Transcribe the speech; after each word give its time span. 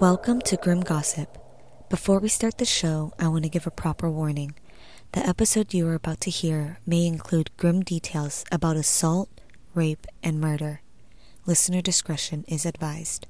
Welcome 0.00 0.42
to 0.42 0.58
Grim 0.58 0.82
Gossip. 0.82 1.38
Before 1.88 2.18
we 2.18 2.28
start 2.28 2.58
the 2.58 2.66
show, 2.66 3.14
I 3.18 3.28
want 3.28 3.44
to 3.44 3.48
give 3.48 3.66
a 3.66 3.70
proper 3.70 4.10
warning. 4.10 4.54
The 5.12 5.26
episode 5.26 5.72
you 5.72 5.88
are 5.88 5.94
about 5.94 6.20
to 6.20 6.30
hear 6.30 6.80
may 6.84 7.06
include 7.06 7.56
grim 7.56 7.80
details 7.80 8.44
about 8.52 8.76
assault, 8.76 9.30
rape, 9.74 10.06
and 10.22 10.38
murder. 10.38 10.82
Listener 11.46 11.80
discretion 11.80 12.44
is 12.46 12.66
advised. 12.66 13.26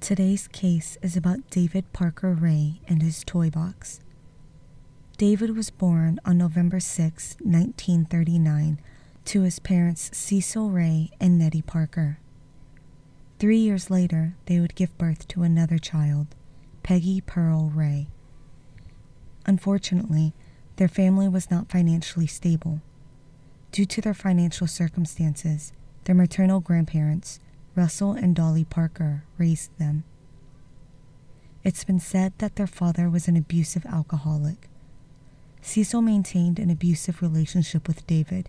Today's 0.00 0.48
case 0.48 0.98
is 1.02 1.16
about 1.16 1.48
David 1.48 1.92
Parker 1.92 2.32
Ray 2.32 2.80
and 2.88 3.04
his 3.04 3.22
toy 3.22 3.48
box. 3.48 4.00
David 5.16 5.56
was 5.56 5.70
born 5.70 6.18
on 6.24 6.36
November 6.36 6.80
6, 6.80 7.36
1939, 7.42 8.80
to 9.26 9.42
his 9.42 9.60
parents 9.60 10.10
Cecil 10.12 10.70
Ray 10.70 11.12
and 11.20 11.38
Nettie 11.38 11.62
Parker. 11.62 12.18
Three 13.38 13.58
years 13.58 13.90
later, 13.90 14.34
they 14.46 14.60
would 14.60 14.74
give 14.74 14.96
birth 14.96 15.28
to 15.28 15.42
another 15.42 15.76
child, 15.78 16.28
Peggy 16.82 17.20
Pearl 17.20 17.70
Ray. 17.74 18.08
Unfortunately, 19.44 20.32
their 20.76 20.88
family 20.88 21.28
was 21.28 21.50
not 21.50 21.70
financially 21.70 22.26
stable. 22.26 22.80
Due 23.72 23.84
to 23.84 24.00
their 24.00 24.14
financial 24.14 24.66
circumstances, 24.66 25.74
their 26.04 26.14
maternal 26.14 26.60
grandparents, 26.60 27.38
Russell 27.74 28.12
and 28.12 28.34
Dolly 28.34 28.64
Parker, 28.64 29.24
raised 29.36 29.76
them. 29.78 30.04
It's 31.62 31.84
been 31.84 32.00
said 32.00 32.32
that 32.38 32.56
their 32.56 32.66
father 32.66 33.10
was 33.10 33.28
an 33.28 33.36
abusive 33.36 33.84
alcoholic. 33.84 34.68
Cecil 35.60 36.00
maintained 36.00 36.58
an 36.58 36.70
abusive 36.70 37.20
relationship 37.20 37.86
with 37.86 38.06
David 38.06 38.48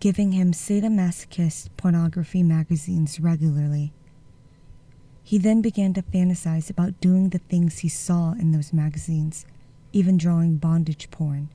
giving 0.00 0.32
him 0.32 0.52
sadomasochist 0.52 1.68
pornography 1.76 2.42
magazines 2.42 3.18
regularly. 3.20 3.92
He 5.22 5.38
then 5.38 5.60
began 5.60 5.92
to 5.94 6.02
fantasize 6.02 6.70
about 6.70 7.00
doing 7.00 7.30
the 7.30 7.38
things 7.38 7.78
he 7.78 7.88
saw 7.88 8.32
in 8.32 8.52
those 8.52 8.72
magazines, 8.72 9.46
even 9.92 10.18
drawing 10.18 10.56
bondage 10.56 11.10
porn. 11.10 11.48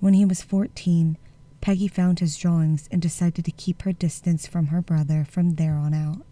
When 0.00 0.14
he 0.14 0.24
was 0.24 0.42
14, 0.42 1.16
Peggy 1.60 1.88
found 1.88 2.18
his 2.18 2.36
drawings 2.36 2.88
and 2.90 3.00
decided 3.00 3.44
to 3.44 3.50
keep 3.52 3.82
her 3.82 3.92
distance 3.92 4.46
from 4.46 4.66
her 4.66 4.82
brother 4.82 5.24
from 5.28 5.54
there 5.54 5.76
on 5.76 5.94
out. 5.94 6.22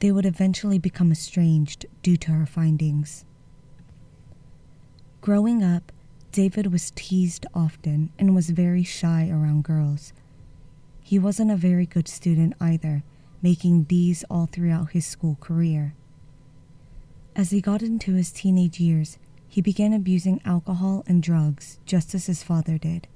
They 0.00 0.10
would 0.12 0.26
eventually 0.26 0.78
become 0.78 1.12
estranged 1.12 1.86
due 2.02 2.16
to 2.16 2.32
her 2.32 2.44
findings. 2.44 3.24
Growing 5.20 5.62
up, 5.62 5.92
David 6.32 6.72
was 6.72 6.90
teased 6.94 7.44
often 7.52 8.10
and 8.18 8.34
was 8.34 8.48
very 8.48 8.82
shy 8.82 9.28
around 9.28 9.64
girls. 9.64 10.14
He 11.02 11.18
wasn't 11.18 11.50
a 11.50 11.56
very 11.56 11.84
good 11.84 12.08
student 12.08 12.54
either, 12.58 13.04
making 13.42 13.82
D's 13.82 14.24
all 14.30 14.46
throughout 14.46 14.92
his 14.92 15.04
school 15.04 15.36
career. 15.40 15.94
As 17.36 17.50
he 17.50 17.60
got 17.60 17.82
into 17.82 18.14
his 18.14 18.32
teenage 18.32 18.80
years, 18.80 19.18
he 19.46 19.60
began 19.60 19.92
abusing 19.92 20.40
alcohol 20.46 21.04
and 21.06 21.22
drugs 21.22 21.78
just 21.84 22.14
as 22.14 22.26
his 22.26 22.42
father 22.42 22.78
did. 22.78 23.08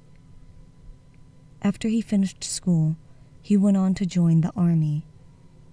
After 1.63 1.89
he 1.89 2.03
finished 2.03 2.45
school, 2.45 2.97
he 3.41 3.57
went 3.57 3.79
on 3.79 3.95
to 3.95 4.05
join 4.05 4.43
the 4.43 4.53
Army. 4.55 5.07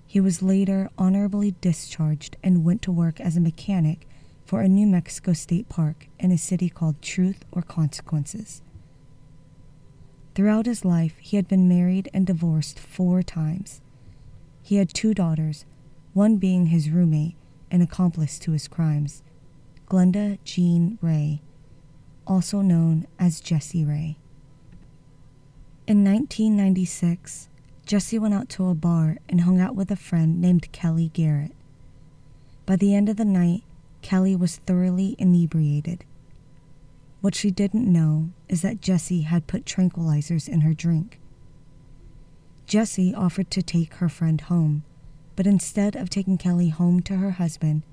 He 0.08 0.22
was 0.22 0.42
later 0.42 0.90
honorably 0.98 1.56
discharged 1.60 2.38
and 2.42 2.64
went 2.64 2.82
to 2.84 2.92
work 2.92 3.20
as 3.20 3.36
a 3.36 3.42
mechanic 3.42 4.08
for 4.54 4.62
a 4.62 4.70
New 4.70 4.86
Mexico 4.86 5.34
state 5.34 5.68
park 5.68 6.06
in 6.20 6.32
a 6.32 6.38
city 6.38 6.70
called 6.70 7.02
Truth 7.02 7.44
or 7.52 7.64
Consequences. 7.64 8.62
Throughout 10.36 10.68
his 10.68 10.86
life, 10.86 11.16
he 11.18 11.38
had 11.38 11.48
been 11.48 11.68
married 11.68 12.08
and 12.14 12.28
divorced 12.28 12.78
four 12.78 13.24
times. 13.24 13.82
He 14.62 14.76
had 14.76 14.94
two 14.94 15.16
daughters, 15.16 15.66
one 16.14 16.38
being 16.38 16.68
his 16.68 16.92
roommate 16.92 17.34
and 17.72 17.82
accomplice 17.82 18.38
to 18.38 18.52
his 18.52 18.68
crimes, 18.68 19.24
Glenda 19.90 20.38
Jean 20.44 21.00
Ray, 21.02 21.42
also 22.28 22.62
known 22.62 23.08
as 23.18 23.42
Jessie 23.42 23.84
Ray. 23.84 24.18
In 25.88 26.04
1996, 26.04 27.50
Jesse 27.88 28.20
went 28.20 28.36
out 28.36 28.50
to 28.50 28.70
a 28.70 28.76
bar 28.76 29.18
and 29.28 29.42
hung 29.42 29.60
out 29.60 29.76
with 29.76 29.90
a 29.90 29.96
friend 29.96 30.40
named 30.40 30.72
Kelly 30.72 31.10
Garrett. 31.12 31.56
By 32.68 32.76
the 32.76 32.94
end 32.94 33.10
of 33.10 33.18
the 33.18 33.26
night, 33.26 33.64
Kelly 34.04 34.36
was 34.36 34.58
thoroughly 34.58 35.16
inebriated. 35.18 36.06
What 37.22 37.34
she 37.34 37.50
didn't 37.50 37.92
know 37.92 38.30
is 38.50 38.62
that 38.62 38.82
Jessie 38.82 39.22
had 39.22 39.48
put 39.48 39.66
tranquilizers 39.66 40.48
in 40.48 40.62
her 40.62 40.74
drink. 40.74 41.20
Jessie 42.68 43.16
offered 43.16 43.50
to 43.52 43.64
take 43.64 43.96
her 43.96 44.10
friend 44.10 44.40
home, 44.42 44.84
but 45.36 45.48
instead 45.48 45.96
of 45.96 46.10
taking 46.10 46.38
Kelly 46.38 46.70
home 46.70 47.02
to 47.04 47.16
her 47.16 47.32
husband, 47.32 47.84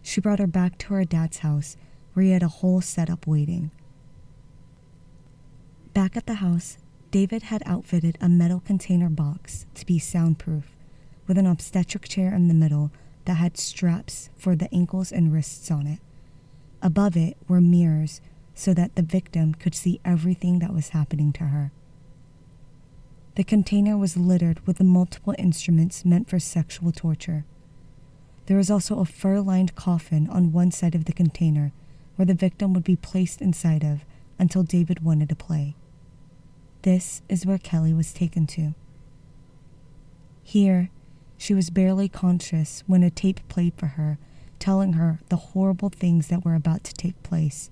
she 0.00 0.20
brought 0.20 0.38
her 0.38 0.46
back 0.46 0.78
to 0.78 0.94
her 0.94 1.04
dad's 1.04 1.38
house 1.38 1.76
where 2.14 2.24
he 2.24 2.30
had 2.30 2.42
a 2.42 2.48
whole 2.48 2.80
setup 2.80 3.26
waiting. 3.26 3.70
Back 5.92 6.16
at 6.16 6.26
the 6.26 6.34
house, 6.34 6.78
David 7.10 7.44
had 7.44 7.62
outfitted 7.66 8.16
a 8.20 8.28
metal 8.28 8.60
container 8.60 9.08
box 9.08 9.66
to 9.74 9.84
be 9.84 9.98
soundproof, 9.98 10.76
with 11.26 11.36
an 11.36 11.46
obstetric 11.46 12.08
chair 12.08 12.32
in 12.32 12.48
the 12.48 12.54
middle 12.54 12.92
that 13.28 13.34
had 13.34 13.58
straps 13.58 14.30
for 14.38 14.56
the 14.56 14.74
ankles 14.74 15.12
and 15.12 15.34
wrists 15.34 15.70
on 15.70 15.86
it. 15.86 15.98
Above 16.80 17.14
it 17.14 17.36
were 17.46 17.60
mirrors 17.60 18.22
so 18.54 18.72
that 18.72 18.96
the 18.96 19.02
victim 19.02 19.52
could 19.52 19.74
see 19.74 20.00
everything 20.02 20.60
that 20.60 20.72
was 20.72 20.88
happening 20.88 21.30
to 21.34 21.44
her. 21.44 21.70
The 23.34 23.44
container 23.44 23.98
was 23.98 24.16
littered 24.16 24.66
with 24.66 24.78
the 24.78 24.84
multiple 24.84 25.34
instruments 25.36 26.06
meant 26.06 26.30
for 26.30 26.38
sexual 26.38 26.90
torture. 26.90 27.44
There 28.46 28.56
was 28.56 28.70
also 28.70 28.98
a 28.98 29.04
fur 29.04 29.40
lined 29.40 29.74
coffin 29.74 30.26
on 30.30 30.50
one 30.50 30.70
side 30.70 30.94
of 30.94 31.04
the 31.04 31.12
container 31.12 31.72
where 32.16 32.24
the 32.24 32.32
victim 32.32 32.72
would 32.72 32.82
be 32.82 32.96
placed 32.96 33.42
inside 33.42 33.84
of 33.84 34.06
until 34.38 34.62
David 34.62 35.04
wanted 35.04 35.28
to 35.28 35.36
play. 35.36 35.76
This 36.80 37.20
is 37.28 37.44
where 37.44 37.58
Kelly 37.58 37.92
was 37.92 38.14
taken 38.14 38.46
to. 38.46 38.72
Here, 40.42 40.88
she 41.38 41.54
was 41.54 41.70
barely 41.70 42.08
conscious 42.08 42.82
when 42.88 43.04
a 43.04 43.10
tape 43.10 43.40
played 43.48 43.72
for 43.76 43.86
her, 43.86 44.18
telling 44.58 44.94
her 44.94 45.20
the 45.28 45.36
horrible 45.36 45.88
things 45.88 46.26
that 46.26 46.44
were 46.44 46.56
about 46.56 46.82
to 46.82 46.92
take 46.92 47.22
place. 47.22 47.70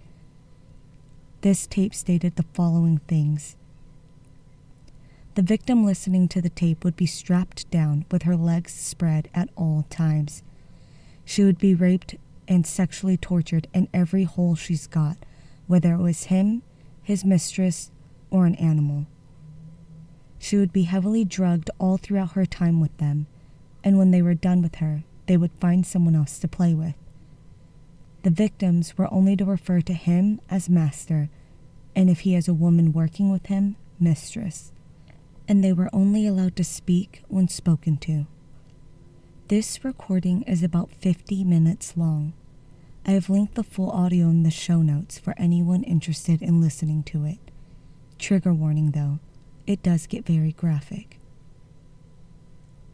This 1.40 1.66
tape 1.66 1.92
stated 1.92 2.36
the 2.36 2.46
following 2.54 2.98
things. 3.08 3.56
The 5.34 5.42
victim 5.42 5.84
listening 5.84 6.28
to 6.28 6.40
the 6.40 6.48
tape 6.48 6.84
would 6.84 6.96
be 6.96 7.06
strapped 7.06 7.68
down 7.70 8.06
with 8.10 8.22
her 8.22 8.36
legs 8.36 8.72
spread 8.72 9.28
at 9.34 9.50
all 9.56 9.84
times. 9.90 10.44
She 11.24 11.42
would 11.42 11.58
be 11.58 11.74
raped 11.74 12.14
and 12.48 12.64
sexually 12.64 13.16
tortured 13.16 13.66
in 13.74 13.88
every 13.92 14.22
hole 14.24 14.54
she's 14.54 14.86
got, 14.86 15.16
whether 15.66 15.92
it 15.92 16.00
was 16.00 16.24
him, 16.24 16.62
his 17.02 17.24
mistress, 17.24 17.90
or 18.30 18.46
an 18.46 18.54
animal. 18.54 19.06
She 20.38 20.56
would 20.56 20.72
be 20.72 20.84
heavily 20.84 21.24
drugged 21.24 21.68
all 21.80 21.96
throughout 21.96 22.32
her 22.32 22.46
time 22.46 22.80
with 22.80 22.96
them 22.98 23.26
and 23.86 23.96
when 23.98 24.10
they 24.10 24.20
were 24.20 24.34
done 24.34 24.62
with 24.62 24.74
her, 24.76 25.04
they 25.26 25.36
would 25.36 25.52
find 25.60 25.86
someone 25.86 26.16
else 26.16 26.40
to 26.40 26.48
play 26.48 26.74
with. 26.74 26.96
The 28.24 28.30
victims 28.30 28.98
were 28.98 29.06
only 29.14 29.36
to 29.36 29.44
refer 29.44 29.80
to 29.82 29.92
him 29.92 30.40
as 30.50 30.68
master, 30.68 31.30
and 31.94 32.10
if 32.10 32.20
he 32.20 32.32
has 32.32 32.48
a 32.48 32.52
woman 32.52 32.92
working 32.92 33.30
with 33.30 33.46
him, 33.46 33.76
mistress, 34.00 34.72
and 35.46 35.62
they 35.62 35.72
were 35.72 35.88
only 35.92 36.26
allowed 36.26 36.56
to 36.56 36.64
speak 36.64 37.22
when 37.28 37.46
spoken 37.46 37.96
to. 37.98 38.26
This 39.46 39.84
recording 39.84 40.42
is 40.42 40.64
about 40.64 40.90
50 40.90 41.44
minutes 41.44 41.96
long. 41.96 42.32
I 43.06 43.12
have 43.12 43.30
linked 43.30 43.54
the 43.54 43.62
full 43.62 43.92
audio 43.92 44.26
in 44.30 44.42
the 44.42 44.50
show 44.50 44.82
notes 44.82 45.16
for 45.16 45.32
anyone 45.38 45.84
interested 45.84 46.42
in 46.42 46.60
listening 46.60 47.04
to 47.04 47.24
it. 47.24 47.38
Trigger 48.18 48.52
warning 48.52 48.90
though, 48.90 49.20
it 49.64 49.84
does 49.84 50.08
get 50.08 50.26
very 50.26 50.50
graphic. 50.50 51.20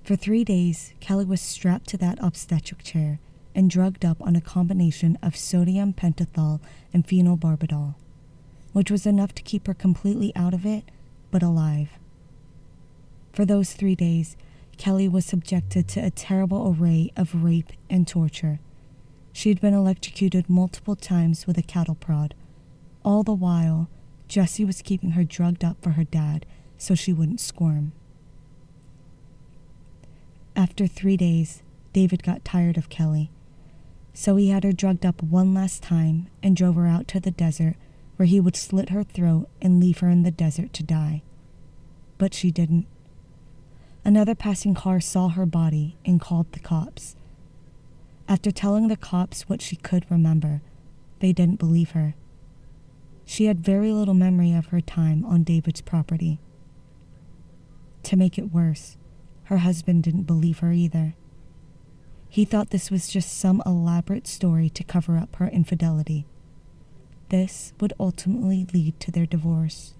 For 0.04 0.16
three 0.16 0.42
days, 0.42 0.94
Kelly 0.98 1.24
was 1.24 1.40
strapped 1.40 1.88
to 1.90 1.96
that 1.98 2.18
obstetric 2.20 2.82
chair 2.82 3.20
and 3.54 3.70
drugged 3.70 4.04
up 4.04 4.20
on 4.20 4.34
a 4.34 4.40
combination 4.40 5.16
of 5.22 5.36
sodium 5.36 5.92
pentothal 5.92 6.60
and 6.92 7.06
phenobarbital, 7.06 7.94
which 8.72 8.90
was 8.90 9.06
enough 9.06 9.32
to 9.34 9.42
keep 9.42 9.68
her 9.68 9.74
completely 9.74 10.34
out 10.34 10.54
of 10.54 10.66
it, 10.66 10.90
but 11.30 11.42
alive. 11.42 11.90
For 13.32 13.44
those 13.44 13.74
three 13.74 13.94
days, 13.94 14.36
Kelly 14.76 15.06
was 15.06 15.24
subjected 15.24 15.86
to 15.88 16.00
a 16.00 16.10
terrible 16.10 16.74
array 16.76 17.12
of 17.16 17.44
rape 17.44 17.72
and 17.88 18.08
torture. 18.08 18.58
She 19.32 19.50
had 19.50 19.60
been 19.60 19.74
electrocuted 19.74 20.50
multiple 20.50 20.96
times 20.96 21.46
with 21.46 21.58
a 21.58 21.62
cattle 21.62 21.94
prod. 21.94 22.34
All 23.04 23.22
the 23.22 23.32
while, 23.32 23.88
Jessie 24.26 24.64
was 24.64 24.82
keeping 24.82 25.12
her 25.12 25.24
drugged 25.24 25.62
up 25.62 25.76
for 25.80 25.90
her 25.90 26.04
dad 26.04 26.44
so 26.76 26.96
she 26.96 27.12
wouldn't 27.12 27.40
squirm. 27.40 27.92
After 30.54 30.86
three 30.86 31.16
days, 31.16 31.62
David 31.92 32.22
got 32.22 32.44
tired 32.44 32.76
of 32.76 32.88
Kelly, 32.88 33.30
so 34.12 34.36
he 34.36 34.50
had 34.50 34.64
her 34.64 34.72
drugged 34.72 35.06
up 35.06 35.22
one 35.22 35.54
last 35.54 35.82
time 35.82 36.28
and 36.42 36.56
drove 36.56 36.76
her 36.76 36.86
out 36.86 37.08
to 37.08 37.20
the 37.20 37.30
desert 37.30 37.76
where 38.16 38.26
he 38.26 38.40
would 38.40 38.56
slit 38.56 38.90
her 38.90 39.02
throat 39.02 39.48
and 39.60 39.80
leave 39.80 39.98
her 39.98 40.08
in 40.08 40.22
the 40.22 40.30
desert 40.30 40.72
to 40.74 40.82
die. 40.82 41.22
But 42.18 42.34
she 42.34 42.50
didn't. 42.50 42.86
Another 44.04 44.34
passing 44.34 44.74
car 44.74 45.00
saw 45.00 45.28
her 45.28 45.46
body 45.46 45.96
and 46.04 46.20
called 46.20 46.52
the 46.52 46.60
cops. 46.60 47.16
After 48.28 48.50
telling 48.50 48.88
the 48.88 48.96
cops 48.96 49.48
what 49.48 49.62
she 49.62 49.76
could 49.76 50.04
remember, 50.10 50.60
they 51.20 51.32
didn't 51.32 51.58
believe 51.58 51.92
her. 51.92 52.14
She 53.24 53.46
had 53.46 53.64
very 53.64 53.92
little 53.92 54.14
memory 54.14 54.52
of 54.52 54.66
her 54.66 54.80
time 54.80 55.24
on 55.24 55.44
David's 55.44 55.80
property. 55.80 56.40
To 58.04 58.16
make 58.16 58.38
it 58.38 58.52
worse, 58.52 58.96
her 59.52 59.58
husband 59.58 60.02
didn't 60.02 60.22
believe 60.22 60.60
her 60.60 60.72
either. 60.72 61.12
He 62.30 62.46
thought 62.46 62.70
this 62.70 62.90
was 62.90 63.10
just 63.10 63.38
some 63.38 63.62
elaborate 63.66 64.26
story 64.26 64.70
to 64.70 64.82
cover 64.82 65.18
up 65.18 65.36
her 65.36 65.48
infidelity. 65.48 66.24
This 67.28 67.74
would 67.78 67.92
ultimately 68.00 68.66
lead 68.72 68.98
to 69.00 69.10
their 69.10 69.26
divorce. 69.26 69.92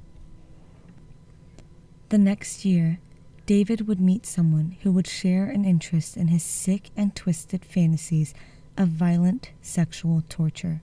The 2.08 2.16
next 2.16 2.64
year, 2.64 2.98
David 3.44 3.86
would 3.86 4.00
meet 4.00 4.24
someone 4.24 4.78
who 4.84 4.92
would 4.92 5.06
share 5.06 5.44
an 5.44 5.66
interest 5.66 6.16
in 6.16 6.28
his 6.28 6.42
sick 6.42 6.88
and 6.96 7.14
twisted 7.14 7.62
fantasies 7.62 8.32
of 8.78 8.88
violent 8.88 9.50
sexual 9.60 10.22
torture. 10.30 10.80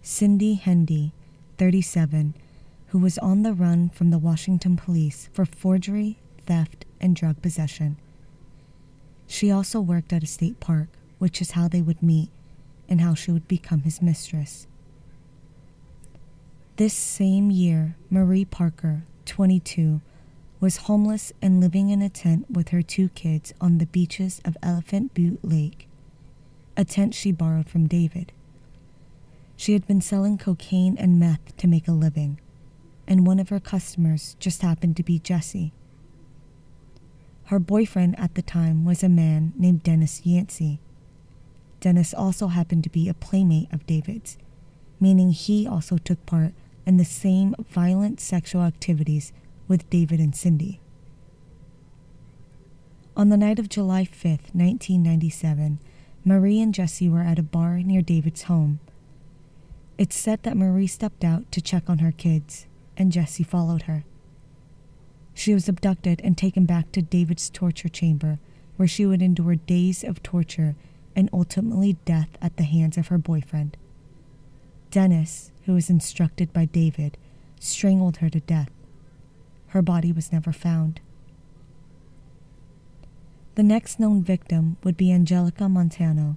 Cindy 0.00 0.54
Hendy, 0.54 1.12
37, 1.58 2.32
who 2.86 2.98
was 2.98 3.18
on 3.18 3.42
the 3.42 3.52
run 3.52 3.90
from 3.90 4.08
the 4.08 4.18
Washington 4.18 4.78
police 4.78 5.28
for 5.34 5.44
forgery, 5.44 6.18
theft, 6.46 6.86
and 7.00 7.14
drug 7.14 7.40
possession. 7.42 7.96
She 9.26 9.50
also 9.50 9.80
worked 9.80 10.12
at 10.12 10.22
a 10.22 10.26
state 10.26 10.58
park, 10.60 10.88
which 11.18 11.40
is 11.40 11.52
how 11.52 11.68
they 11.68 11.82
would 11.82 12.02
meet 12.02 12.30
and 12.88 13.00
how 13.00 13.14
she 13.14 13.30
would 13.30 13.46
become 13.46 13.82
his 13.82 14.00
mistress. 14.00 14.66
This 16.76 16.94
same 16.94 17.50
year, 17.50 17.96
Marie 18.08 18.44
Parker, 18.44 19.02
22, 19.26 20.00
was 20.60 20.78
homeless 20.78 21.32
and 21.42 21.60
living 21.60 21.90
in 21.90 22.02
a 22.02 22.08
tent 22.08 22.50
with 22.50 22.70
her 22.70 22.82
two 22.82 23.08
kids 23.10 23.52
on 23.60 23.78
the 23.78 23.86
beaches 23.86 24.40
of 24.44 24.56
Elephant 24.62 25.12
Butte 25.12 25.44
Lake, 25.44 25.88
a 26.76 26.84
tent 26.84 27.14
she 27.14 27.32
borrowed 27.32 27.68
from 27.68 27.86
David. 27.86 28.32
She 29.56 29.72
had 29.72 29.86
been 29.86 30.00
selling 30.00 30.38
cocaine 30.38 30.96
and 30.96 31.18
meth 31.18 31.56
to 31.58 31.66
make 31.66 31.88
a 31.88 31.92
living, 31.92 32.40
and 33.06 33.26
one 33.26 33.40
of 33.40 33.48
her 33.48 33.60
customers 33.60 34.36
just 34.38 34.62
happened 34.62 34.96
to 34.96 35.02
be 35.02 35.18
Jesse. 35.18 35.72
Her 37.48 37.58
boyfriend 37.58 38.18
at 38.18 38.34
the 38.34 38.42
time 38.42 38.84
was 38.84 39.02
a 39.02 39.08
man 39.08 39.54
named 39.56 39.82
Dennis 39.82 40.20
Yancy. 40.22 40.80
Dennis 41.80 42.12
also 42.12 42.48
happened 42.48 42.84
to 42.84 42.90
be 42.90 43.08
a 43.08 43.14
playmate 43.14 43.72
of 43.72 43.86
David's, 43.86 44.36
meaning 45.00 45.32
he 45.32 45.66
also 45.66 45.96
took 45.96 46.26
part 46.26 46.52
in 46.84 46.98
the 46.98 47.06
same 47.06 47.54
violent 47.70 48.20
sexual 48.20 48.60
activities 48.60 49.32
with 49.66 49.88
David 49.88 50.20
and 50.20 50.36
Cindy. 50.36 50.78
On 53.16 53.30
the 53.30 53.38
night 53.38 53.58
of 53.58 53.70
July 53.70 54.02
5th, 54.02 54.52
1997, 54.52 55.78
Marie 56.26 56.60
and 56.60 56.74
Jesse 56.74 57.08
were 57.08 57.22
at 57.22 57.38
a 57.38 57.42
bar 57.42 57.78
near 57.78 58.02
David's 58.02 58.42
home. 58.42 58.78
It's 59.96 60.16
said 60.16 60.42
that 60.42 60.56
Marie 60.56 60.86
stepped 60.86 61.24
out 61.24 61.50
to 61.52 61.62
check 61.62 61.88
on 61.88 62.00
her 62.00 62.12
kids, 62.12 62.66
and 62.98 63.10
Jesse 63.10 63.42
followed 63.42 63.82
her. 63.82 64.04
She 65.38 65.54
was 65.54 65.68
abducted 65.68 66.20
and 66.24 66.36
taken 66.36 66.64
back 66.64 66.90
to 66.90 67.00
David's 67.00 67.48
torture 67.48 67.88
chamber, 67.88 68.40
where 68.74 68.88
she 68.88 69.06
would 69.06 69.22
endure 69.22 69.54
days 69.54 70.02
of 70.02 70.20
torture 70.20 70.74
and 71.14 71.30
ultimately 71.32 71.92
death 72.04 72.36
at 72.42 72.56
the 72.56 72.64
hands 72.64 72.98
of 72.98 73.06
her 73.06 73.18
boyfriend. 73.18 73.76
Dennis, 74.90 75.52
who 75.64 75.74
was 75.74 75.90
instructed 75.90 76.52
by 76.52 76.64
David, 76.64 77.16
strangled 77.60 78.16
her 78.16 78.28
to 78.28 78.40
death. 78.40 78.70
Her 79.68 79.80
body 79.80 80.10
was 80.10 80.32
never 80.32 80.50
found. 80.50 80.98
The 83.54 83.62
next 83.62 84.00
known 84.00 84.24
victim 84.24 84.76
would 84.82 84.96
be 84.96 85.12
Angelica 85.12 85.68
Montano, 85.68 86.36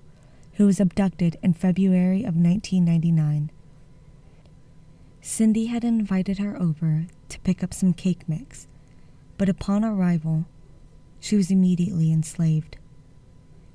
who 0.53 0.67
was 0.67 0.79
abducted 0.79 1.37
in 1.41 1.53
February 1.53 2.19
of 2.19 2.35
1999. 2.35 3.49
Cindy 5.21 5.65
had 5.65 5.83
invited 5.83 6.37
her 6.37 6.55
over 6.61 7.07
to 7.29 7.39
pick 7.39 7.63
up 7.63 7.73
some 7.73 7.93
cake 7.93 8.29
mix, 8.29 8.67
but 9.41 9.49
upon 9.49 9.83
arrival, 9.83 10.45
she 11.19 11.35
was 11.35 11.49
immediately 11.49 12.11
enslaved. 12.11 12.77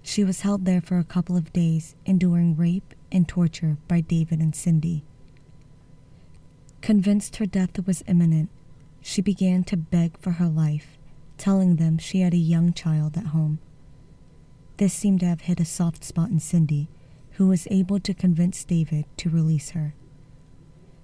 She 0.01 0.23
was 0.23 0.43
held 0.43 0.65
there 0.65 0.81
for 0.81 0.97
a 0.97 1.03
couple 1.03 1.37
of 1.37 1.53
days, 1.53 1.97
enduring 2.05 2.55
rape 2.57 2.95
and 3.11 3.27
torture 3.27 3.77
by 3.89 4.01
David 4.01 4.39
and 4.39 4.55
Cindy. 4.55 5.03
Convinced 6.83 7.39
her 7.39 7.47
death 7.47 7.85
was 7.85 8.05
imminent, 8.07 8.49
she 9.01 9.21
began 9.21 9.65
to 9.65 9.77
beg 9.77 10.17
for 10.21 10.31
her 10.35 10.47
life, 10.47 10.99
telling 11.37 11.75
them 11.75 11.99
she 11.99 12.21
had 12.21 12.33
a 12.33 12.37
young 12.37 12.73
child 12.73 13.17
at 13.17 13.27
home. 13.35 13.59
This 14.77 14.95
seemed 14.95 15.19
to 15.19 15.27
have 15.27 15.41
hit 15.41 15.59
a 15.59 15.65
soft 15.65 16.05
spot 16.05 16.31
in 16.31 16.39
Cindy, 16.39 16.89
who 17.33 17.49
was 17.49 17.67
able 17.73 17.99
to 17.99 18.15
convince 18.15 18.65
David 18.65 19.07
to 19.17 19.31
release 19.31 19.71
her. 19.71 19.97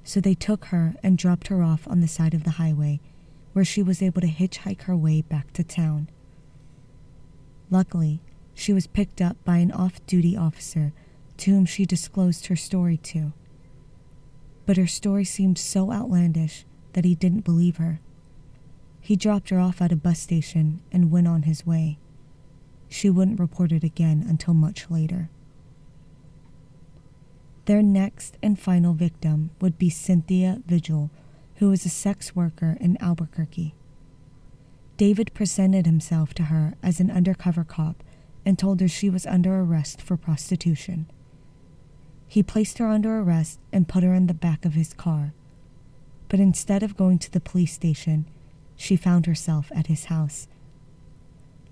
So 0.05 0.21
they 0.21 0.35
took 0.35 0.67
her 0.67 0.95
and 1.03 1.19
dropped 1.19 1.49
her 1.49 1.65
off 1.65 1.89
on 1.89 2.01
the 2.01 2.07
side 2.07 2.33
of 2.33 2.45
the 2.45 2.51
highway, 2.63 3.01
where 3.53 3.65
she 3.65 3.83
was 3.83 4.03
able 4.03 4.21
to 4.21 4.27
hitchhike 4.27 4.83
her 4.83 4.97
way 4.97 5.23
back 5.23 5.53
to 5.53 5.65
town. 5.65 6.09
Luckily, 7.71 8.21
she 8.55 8.73
was 8.73 8.87
picked 8.87 9.21
up 9.21 9.43
by 9.45 9.59
an 9.59 9.73
off 9.73 10.05
duty 10.07 10.37
officer 10.37 10.93
to 11.39 11.51
whom 11.51 11.67
she 11.67 11.87
disclosed 11.87 12.47
her 12.47 12.57
story 12.57 12.97
to. 12.99 13.33
But 14.67 14.77
her 14.77 14.87
story 14.87 15.25
seemed 15.25 15.59
so 15.59 15.91
outlandish 15.91 16.65
that 16.93 17.05
he 17.05 17.15
didn't 17.15 17.45
believe 17.45 17.79
her. 17.79 18.01
He 19.01 19.17
dropped 19.17 19.51
her 19.51 19.59
off 19.59 19.83
at 19.83 19.91
a 19.91 19.97
bus 19.97 20.21
station 20.21 20.81
and 20.93 21.11
went 21.11 21.27
on 21.27 21.43
his 21.43 21.67
way. 21.67 21.99
She 22.89 23.11
wouldn't 23.11 23.41
report 23.41 23.73
it 23.73 23.83
again 23.83 24.25
until 24.29 24.55
much 24.55 24.91
later. 24.91 25.31
Their 27.65 27.83
next 27.83 28.37
and 28.43 28.59
final 28.59 28.93
victim 28.93 29.51
would 29.61 29.79
be 29.79 29.89
Cynthia 29.89 30.63
Vigil, 30.67 31.11
who 31.63 31.71
was 31.71 31.87
a 31.87 31.89
sex 31.89 32.35
worker 32.35 32.77
in 32.81 32.99
Albuquerque. 33.01 33.73
David 34.97 35.33
presented 35.33 35.87
himself 35.87 36.35
to 36.35 36.45
her 36.45 36.75
as 36.83 36.99
an 36.99 37.09
undercover 37.09 37.63
cop 37.63 38.03
and 38.45 38.59
told 38.59 38.81
her 38.81 38.89
she 38.89 39.09
was 39.09 39.27
under 39.27 39.61
arrest 39.61 40.03
for 40.03 40.17
prostitution. 40.17 41.07
He 42.27 42.43
placed 42.43 42.79
her 42.79 42.89
under 42.89 43.21
arrest 43.21 43.61
and 43.73 43.87
put 43.87 44.03
her 44.03 44.13
in 44.13 44.27
the 44.27 44.35
back 44.35 44.65
of 44.65 44.75
his 44.75 44.93
car 44.93 45.33
but 46.33 46.41
instead 46.41 46.83
of 46.83 46.97
going 46.97 47.19
to 47.19 47.31
the 47.31 47.41
police 47.41 47.75
station, 47.75 48.27
she 48.75 48.97
found 48.97 49.27
herself 49.27 49.71
at 49.75 49.89
his 49.89 50.07
house. 50.07 50.49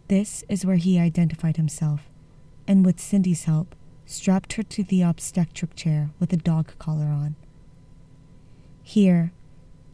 This 0.09 0.44
is 0.50 0.66
where 0.66 0.76
he 0.76 0.99
identified 0.99 1.56
himself, 1.56 2.11
and 2.68 2.85
with 2.85 3.00
Cindy's 3.00 3.44
help, 3.44 3.75
strapped 4.04 4.52
her 4.52 4.62
to 4.64 4.85
the 4.85 5.00
obstetric 5.00 5.75
chair 5.75 6.11
with 6.20 6.30
a 6.35 6.37
dog 6.37 6.75
collar 6.78 7.06
on. 7.06 7.37
Here, 8.82 9.32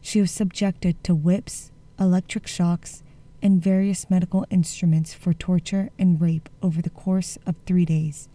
she 0.07 0.21
was 0.21 0.31
subjected 0.31 1.03
to 1.03 1.13
whips, 1.13 1.69
electric 1.99 2.47
shocks, 2.47 3.03
and 3.41 3.61
various 3.61 4.09
medical 4.09 4.45
instruments 4.49 5.13
for 5.13 5.33
torture 5.33 5.89
and 5.99 6.21
rape 6.21 6.47
over 6.61 6.81
the 6.81 6.89
course 6.89 7.37
of 7.45 7.57
three 7.65 7.83
days. 7.83 8.29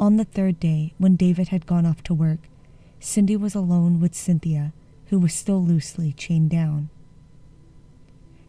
On 0.00 0.16
the 0.16 0.24
third 0.24 0.58
day, 0.58 0.92
when 0.98 1.14
David 1.14 1.48
had 1.48 1.66
gone 1.68 1.86
off 1.86 2.02
to 2.02 2.14
work, 2.14 2.48
Cindy 2.98 3.36
was 3.36 3.54
alone 3.54 4.00
with 4.00 4.12
Cynthia, 4.12 4.72
who 5.06 5.20
was 5.20 5.32
still 5.32 5.64
loosely 5.64 6.12
chained 6.12 6.50
down. 6.50 6.90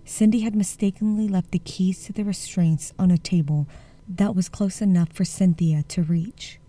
Cindy 0.05 0.39
had 0.39 0.55
mistakenly 0.55 1.27
left 1.27 1.51
the 1.51 1.60
keys 1.60 2.03
to 2.05 2.13
the 2.13 2.24
restraints 2.24 2.93
on 2.98 3.12
a 3.12 3.17
table 3.19 3.67
that 4.07 4.36
was 4.36 4.50
close 4.50 4.81
enough 4.81 5.13
for 5.13 5.24
Cynthia 5.24 5.83
to 5.83 6.01
reach. 6.01 6.60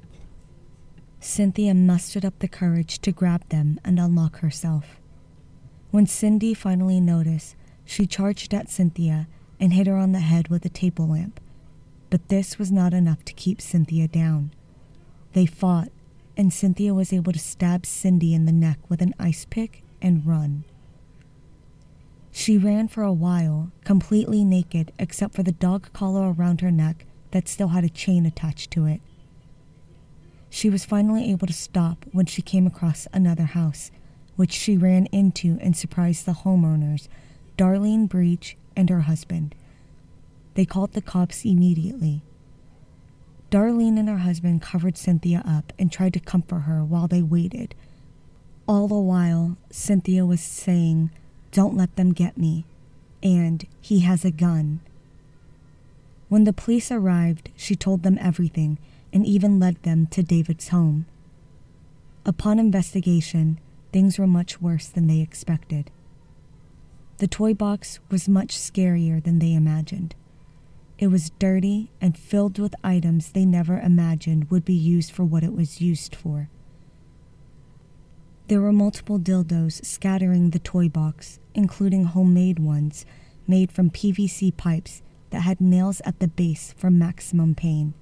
Cynthia 1.25 1.73
mustered 1.73 2.23
up 2.23 2.39
the 2.39 2.49
courage 2.49 2.99
to 2.99 3.11
grab 3.11 3.49
them 3.49 3.81
and 3.83 3.99
unlock 3.99 4.41
herself. 4.41 5.01
When 5.91 6.07
Cindy 6.07 6.53
finally 6.53 7.01
noticed, 7.01 7.57
she 7.87 8.07
charged 8.07 8.53
at 8.53 8.69
Cynthia 8.69 9.27
and 9.59 9.73
hit 9.73 9.87
her 9.87 9.97
on 9.97 10.13
the 10.13 10.21
head 10.21 10.49
with 10.49 10.67
a 10.67 10.69
table 10.69 11.09
lamp. 11.09 11.41
But 12.11 12.29
this 12.29 12.59
was 12.59 12.71
not 12.71 12.93
enough 12.93 13.25
to 13.25 13.33
keep 13.33 13.63
Cynthia 13.63 14.07
down. 14.07 14.53
They 15.33 15.47
fought 15.47 15.89
and 16.37 16.53
Cynthia 16.53 16.93
was 16.93 17.11
able 17.11 17.33
to 17.33 17.39
stab 17.39 17.87
Cindy 17.87 18.35
in 18.35 18.45
the 18.45 18.53
neck 18.53 18.79
with 18.91 19.01
an 19.01 19.15
ice 19.19 19.47
pick 19.49 19.83
and 20.03 20.27
run. 20.27 20.65
She 22.33 22.59
ran 22.59 22.87
for 22.87 23.03
a 23.03 23.13
while, 23.15 23.73
completely 23.83 24.45
naked 24.45 24.93
except 24.99 25.35
for 25.35 25.43
the 25.43 25.53
dog 25.53 25.91
collar 25.95 26.35
around 26.35 26.61
her 26.61 26.71
neck 26.71 27.07
that 27.31 27.49
still 27.49 27.69
had 27.69 27.83
a 27.83 27.89
chain 27.89 28.27
attached 28.27 28.71
to 28.73 28.85
it. 28.85 29.01
She 30.55 30.71
was 30.71 30.85
finally 30.85 31.33
able 31.33 31.49
to 31.49 31.53
stop 31.53 32.07
when 32.13 32.27
she 32.27 32.41
came 32.41 32.65
across 32.65 33.09
another 33.13 33.43
house, 33.43 33.91
which 34.37 34.53
she 34.53 34.77
ran 34.77 35.07
into 35.07 35.59
and 35.61 35.77
surprised 35.77 36.27
the 36.27 36.45
homeowners, 36.45 37.09
Darlene 37.59 38.09
Breach 38.09 38.57
and 38.77 38.89
her 38.89 39.01
husband. 39.01 39.57
They 40.55 40.65
called 40.65 40.93
the 40.93 41.03
cops 41.03 41.45
immediately. 41.45 42.23
Darlene 43.51 43.99
and 43.99 44.09
her 44.09 44.19
husband 44.19 44.63
covered 44.63 44.97
Cynthia 44.97 45.43
up 45.45 45.73
and 45.77 45.91
tried 45.91 46.13
to 46.13 46.21
comfort 46.21 46.61
her 46.61 46.85
while 46.85 47.09
they 47.09 47.21
waited. 47.21 47.75
All 48.69 48.87
the 48.87 48.95
while, 48.95 49.57
Cynthia 49.73 50.25
was 50.25 50.41
saying, 50.41 51.11
Don't 51.51 51.77
let 51.77 51.97
them 51.97 52.13
get 52.13 52.39
me. 52.39 52.65
and 53.25 53.67
he 53.81 54.01
has 54.01 54.25
a 54.25 54.31
gun. 54.31 54.79
When 56.29 56.45
the 56.45 56.53
police 56.53 56.93
arrived, 56.93 57.51
she 57.57 57.75
told 57.75 58.05
them 58.05 58.19
everything 58.21 58.79
and 59.15 59.25
even 59.25 59.61
led 59.61 59.83
them 59.85 60.07
to 60.09 60.25
David's 60.25 60.69
home. 60.69 61.07
Upon 62.27 62.59
investigation, 62.59 63.61
things 63.93 64.19
were 64.19 64.27
much 64.27 64.61
worse 64.61 64.89
than 64.89 65.07
they 65.07 65.21
expected. 65.21 65.93
The 67.19 67.29
toy 67.29 67.55
box 67.55 68.01
was 68.11 68.29
much 68.29 68.59
scarier 68.59 69.23
than 69.23 69.39
they 69.39 69.55
imagined. 69.55 70.17
It 70.99 71.07
was 71.07 71.31
dirty 71.39 71.93
and 72.01 72.19
filled 72.19 72.59
with 72.59 72.75
items 72.83 73.31
they 73.31 73.45
never 73.45 73.79
imagined 73.79 74.51
would 74.51 74.65
be 74.65 74.75
used 74.75 75.13
for 75.13 75.25
what 75.25 75.45
it 75.45 75.55
was 75.55 75.81
used 75.81 76.17
for. 76.17 76.49
There 78.49 78.61
were 78.61 78.73
multiple 78.73 79.19
dildos 79.19 79.85
scattering 79.85 80.51
the 80.51 80.59
toy 80.59 80.89
box, 80.89 81.39
including 81.55 82.05
homemade 82.05 82.59
ones 82.59 83.07
made 83.47 83.71
from 83.71 83.91
PVC 83.91 84.57
pipes 84.57 85.03
that 85.31 85.41
had 85.41 85.61
nails 85.61 86.03
at 86.05 86.19
the 86.19 86.29
base 86.29 86.75
for 86.77 86.91
maximum 86.91 87.55
pain. 87.55 87.95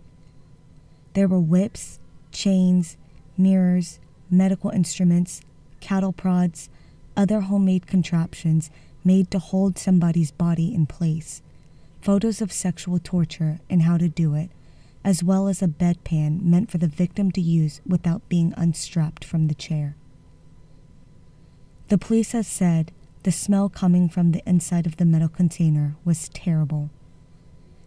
There 1.15 1.29
were 1.29 1.41
whips, 1.41 1.99
chains, 2.31 2.97
mirrors, 3.37 3.99
medical 4.31 4.71
instruments, 4.71 5.43
cattle 5.81 6.13
prods, 6.13 6.71
other 7.17 7.41
homemade 7.41 7.87
contraptions 7.87 8.71
made 9.05 9.31
to 9.31 9.39
hold 9.39 9.79
somebody's 9.79 10.31
body 10.31 10.75
in 10.75 10.87
place, 10.87 11.43
photos 12.01 12.41
of 12.41 12.53
sexual 12.53 12.99
torture 12.99 13.61
and 13.69 13.83
how 13.83 13.99
to 13.99 14.09
do 14.09 14.35
it, 14.35 14.51
as 15.05 15.23
well 15.23 15.49
as 15.49 15.61
a 15.63 15.69
bedpan 15.69 16.43
meant 16.43 16.71
for 16.71 16.79
the 16.79 16.87
victim 16.87 17.31
to 17.33 17.41
use 17.41 17.81
without 17.87 18.27
being 18.29 18.55
unstrapped 18.57 19.25
from 19.25 19.49
the 19.49 19.55
chair. 19.55 19.97
The 21.89 21.99
police 21.99 22.33
has 22.33 22.47
said 22.47 22.93
the 23.25 23.33
smell 23.33 23.69
coming 23.69 24.09
from 24.09 24.33
the 24.33 24.43
inside 24.49 24.87
of 24.87 24.97
the 24.97 25.05
metal 25.05 25.29
container 25.29 25.97
was 26.05 26.29
terrible. 26.31 26.91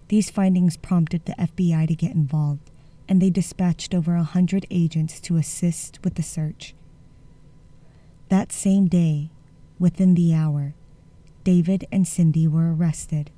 These 0.10 0.29
findings 0.29 0.77
prompted 0.77 1.25
the 1.25 1.34
FBI 1.34 1.88
to 1.88 1.96
get 1.96 2.13
involved, 2.13 2.70
and 3.08 3.22
they 3.22 3.30
dispatched 3.30 3.94
over 3.94 4.16
a 4.16 4.24
hundred 4.24 4.66
agents 4.70 5.20
to 5.22 5.38
assist 5.38 6.00
with 6.04 6.16
the 6.16 6.24
search. 6.24 6.74
That 8.30 8.52
same 8.52 8.88
day, 8.88 9.30
within 9.78 10.16
the 10.16 10.34
hour, 10.34 10.74
David 11.44 11.86
and 11.92 12.08
Cindy 12.08 12.48
were 12.48 12.74
arrested. 12.74 13.30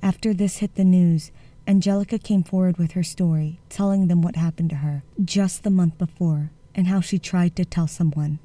After 0.00 0.32
this 0.32 0.58
hit 0.58 0.76
the 0.76 0.84
news, 0.84 1.32
Angelica 1.66 2.18
came 2.18 2.44
forward 2.44 2.78
with 2.78 2.92
her 2.92 3.02
story, 3.02 3.60
telling 3.68 4.06
them 4.06 4.22
what 4.22 4.36
happened 4.36 4.70
to 4.70 4.76
her 4.76 5.02
just 5.22 5.64
the 5.64 5.70
month 5.70 5.98
before 5.98 6.50
and 6.74 6.86
how 6.86 7.00
she 7.00 7.18
tried 7.18 7.56
to 7.56 7.64
tell 7.64 7.88
someone. 7.88 8.38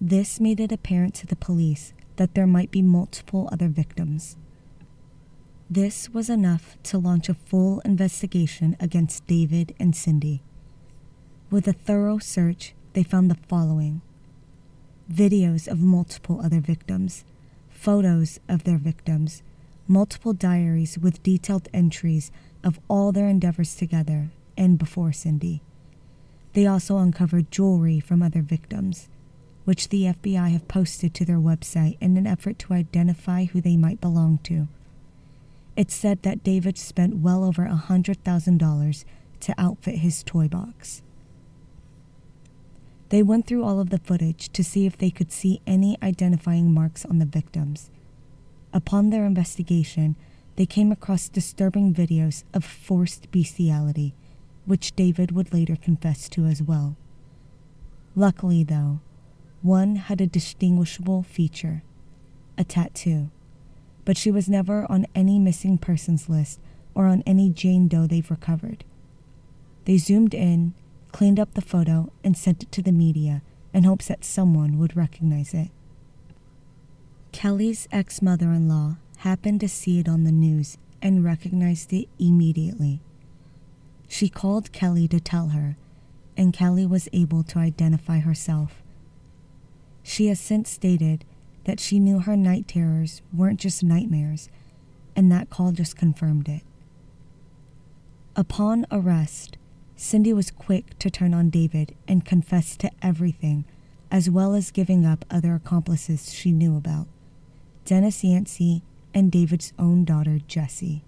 This 0.00 0.40
made 0.40 0.60
it 0.60 0.72
apparent 0.72 1.14
to 1.16 1.26
the 1.26 1.36
police 1.36 1.92
that 2.16 2.34
there 2.34 2.46
might 2.46 2.70
be 2.70 2.82
multiple 2.82 3.48
other 3.52 3.68
victims. 3.68 4.36
This 5.72 6.10
was 6.10 6.28
enough 6.28 6.76
to 6.82 6.98
launch 6.98 7.30
a 7.30 7.34
full 7.34 7.80
investigation 7.80 8.76
against 8.78 9.26
David 9.26 9.74
and 9.80 9.96
Cindy. 9.96 10.42
With 11.50 11.66
a 11.66 11.72
thorough 11.72 12.18
search, 12.18 12.74
they 12.92 13.02
found 13.02 13.30
the 13.30 13.38
following 13.48 14.02
videos 15.10 15.66
of 15.66 15.80
multiple 15.80 16.42
other 16.44 16.60
victims, 16.60 17.24
photos 17.70 18.38
of 18.50 18.64
their 18.64 18.76
victims, 18.76 19.42
multiple 19.88 20.34
diaries 20.34 20.98
with 20.98 21.22
detailed 21.22 21.70
entries 21.72 22.30
of 22.62 22.78
all 22.86 23.10
their 23.10 23.28
endeavors 23.28 23.74
together 23.74 24.28
and 24.58 24.78
before 24.78 25.10
Cindy. 25.10 25.62
They 26.52 26.66
also 26.66 26.98
uncovered 26.98 27.50
jewelry 27.50 27.98
from 27.98 28.22
other 28.22 28.42
victims, 28.42 29.08
which 29.64 29.88
the 29.88 30.02
FBI 30.02 30.50
have 30.50 30.68
posted 30.68 31.14
to 31.14 31.24
their 31.24 31.38
website 31.38 31.96
in 31.98 32.18
an 32.18 32.26
effort 32.26 32.58
to 32.58 32.74
identify 32.74 33.46
who 33.46 33.62
they 33.62 33.78
might 33.78 34.02
belong 34.02 34.36
to. 34.42 34.68
It's 35.76 35.94
said 35.94 36.22
that 36.22 36.44
David 36.44 36.76
spent 36.76 37.16
well 37.16 37.44
over 37.44 37.64
a 37.64 37.82
$100,000 37.88 39.04
to 39.40 39.54
outfit 39.58 39.96
his 39.96 40.22
toy 40.22 40.48
box. 40.48 41.02
They 43.08 43.22
went 43.22 43.46
through 43.46 43.64
all 43.64 43.80
of 43.80 43.90
the 43.90 43.98
footage 43.98 44.48
to 44.52 44.64
see 44.64 44.86
if 44.86 44.96
they 44.96 45.10
could 45.10 45.32
see 45.32 45.60
any 45.66 45.98
identifying 46.02 46.72
marks 46.72 47.04
on 47.04 47.18
the 47.18 47.26
victims. 47.26 47.90
Upon 48.72 49.10
their 49.10 49.26
investigation, 49.26 50.16
they 50.56 50.66
came 50.66 50.92
across 50.92 51.28
disturbing 51.28 51.94
videos 51.94 52.44
of 52.54 52.64
forced 52.64 53.30
bestiality, 53.30 54.14
which 54.64 54.94
David 54.96 55.32
would 55.32 55.52
later 55.52 55.76
confess 55.76 56.28
to 56.30 56.46
as 56.46 56.62
well. 56.62 56.96
Luckily, 58.14 58.62
though, 58.62 59.00
one 59.62 59.96
had 59.96 60.20
a 60.20 60.26
distinguishable 60.26 61.22
feature 61.22 61.82
a 62.58 62.64
tattoo, 62.64 63.30
but 64.04 64.16
she 64.16 64.30
was 64.30 64.48
never 64.48 64.90
on 64.90 65.06
any 65.14 65.38
missing 65.38 65.78
persons 65.78 66.28
list 66.28 66.60
or 66.94 67.06
on 67.06 67.22
any 67.26 67.48
Jane 67.50 67.88
Doe 67.88 68.06
they've 68.06 68.30
recovered. 68.30 68.84
They 69.84 69.98
zoomed 69.98 70.34
in, 70.34 70.74
cleaned 71.10 71.40
up 71.40 71.54
the 71.54 71.60
photo, 71.60 72.12
and 72.22 72.36
sent 72.36 72.62
it 72.62 72.72
to 72.72 72.82
the 72.82 72.92
media 72.92 73.42
in 73.72 73.84
hopes 73.84 74.08
that 74.08 74.24
someone 74.24 74.78
would 74.78 74.96
recognize 74.96 75.54
it. 75.54 75.70
Kelly's 77.32 77.88
ex 77.90 78.20
mother 78.20 78.52
in 78.52 78.68
law 78.68 78.96
happened 79.18 79.60
to 79.60 79.68
see 79.68 79.98
it 79.98 80.08
on 80.08 80.24
the 80.24 80.32
news 80.32 80.76
and 81.00 81.24
recognized 81.24 81.92
it 81.92 82.08
immediately. 82.18 83.00
She 84.06 84.28
called 84.28 84.72
Kelly 84.72 85.08
to 85.08 85.20
tell 85.20 85.48
her, 85.48 85.76
and 86.36 86.52
Kelly 86.52 86.86
was 86.86 87.08
able 87.12 87.42
to 87.44 87.58
identify 87.58 88.18
herself. 88.18 88.82
She 90.02 90.26
has 90.26 90.38
since 90.38 90.70
stated 90.70 91.24
that 91.64 91.80
she 91.80 91.98
knew 91.98 92.20
her 92.20 92.36
night 92.36 92.68
terrors 92.68 93.22
weren't 93.32 93.60
just 93.60 93.82
nightmares, 93.82 94.48
and 95.14 95.30
that 95.30 95.50
call 95.50 95.72
just 95.72 95.96
confirmed 95.96 96.48
it. 96.48 96.62
Upon 98.34 98.86
arrest, 98.90 99.58
Cindy 99.94 100.32
was 100.32 100.50
quick 100.50 100.98
to 100.98 101.10
turn 101.10 101.34
on 101.34 101.50
David 101.50 101.94
and 102.08 102.24
confess 102.24 102.76
to 102.78 102.90
everything, 103.02 103.64
as 104.10 104.28
well 104.28 104.54
as 104.54 104.70
giving 104.70 105.06
up 105.06 105.24
other 105.30 105.54
accomplices 105.54 106.32
she 106.32 106.50
knew 106.50 106.76
about 106.76 107.06
Dennis 107.84 108.24
Yancy 108.24 108.82
and 109.14 109.30
David's 109.30 109.72
own 109.78 110.04
daughter, 110.04 110.38
Jessie. 110.46 111.04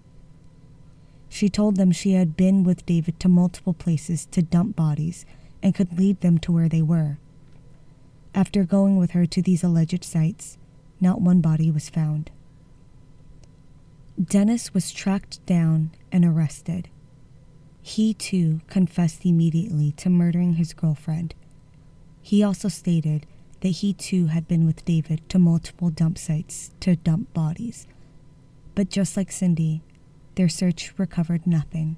She 1.29 1.49
told 1.49 1.75
them 1.75 1.91
she 1.91 2.13
had 2.13 2.37
been 2.37 2.63
with 2.63 2.85
David 2.85 3.19
to 3.19 3.27
multiple 3.27 3.73
places 3.73 4.25
to 4.27 4.41
dump 4.41 4.75
bodies 4.75 5.25
and 5.61 5.75
could 5.75 5.97
lead 5.97 6.21
them 6.21 6.37
to 6.39 6.51
where 6.51 6.69
they 6.69 6.81
were. 6.81 7.17
After 8.35 8.65
going 8.65 8.97
with 8.97 9.11
her 9.11 9.25
to 9.27 9.41
these 9.41 9.63
alleged 9.63 10.03
sites, 10.03 10.57
not 10.99 11.21
one 11.21 11.39
body 11.39 11.71
was 11.71 11.89
found. 11.89 12.31
Dennis 14.21 14.73
was 14.73 14.91
tracked 14.91 15.43
down 15.45 15.91
and 16.11 16.25
arrested. 16.25 16.89
He 17.81 18.13
too 18.13 18.59
confessed 18.67 19.25
immediately 19.25 19.93
to 19.93 20.09
murdering 20.09 20.55
his 20.55 20.73
girlfriend. 20.73 21.33
He 22.21 22.43
also 22.43 22.67
stated 22.67 23.25
that 23.61 23.69
he 23.69 23.93
too 23.93 24.27
had 24.27 24.49
been 24.49 24.65
with 24.65 24.83
David 24.83 25.27
to 25.29 25.39
multiple 25.39 25.89
dump 25.89 26.17
sites 26.17 26.71
to 26.81 26.97
dump 26.97 27.33
bodies. 27.33 27.87
But 28.73 28.89
just 28.89 29.15
like 29.15 29.31
Cindy, 29.31 29.81
their 30.35 30.49
search 30.49 30.93
recovered 30.97 31.47
nothing. 31.47 31.95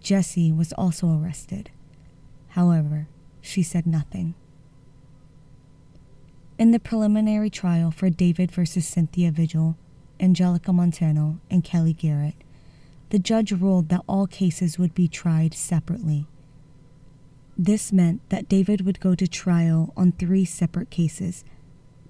Jessie 0.00 0.50
was 0.50 0.72
also 0.72 1.16
arrested. 1.16 1.70
However, 2.48 3.06
she 3.40 3.62
said 3.62 3.86
nothing. 3.86 4.34
In 6.60 6.72
the 6.72 6.78
preliminary 6.78 7.48
trial 7.48 7.90
for 7.90 8.10
David 8.10 8.50
versus 8.50 8.86
Cynthia 8.86 9.30
Vigil, 9.30 9.78
Angelica 10.20 10.74
Montano, 10.74 11.40
and 11.50 11.64
Kelly 11.64 11.94
Garrett, 11.94 12.34
the 13.08 13.18
judge 13.18 13.50
ruled 13.50 13.88
that 13.88 14.04
all 14.06 14.26
cases 14.26 14.78
would 14.78 14.94
be 14.94 15.08
tried 15.08 15.54
separately. 15.54 16.26
This 17.56 17.94
meant 17.94 18.20
that 18.28 18.46
David 18.46 18.84
would 18.84 19.00
go 19.00 19.14
to 19.14 19.26
trial 19.26 19.94
on 19.96 20.12
three 20.12 20.44
separate 20.44 20.90
cases, 20.90 21.46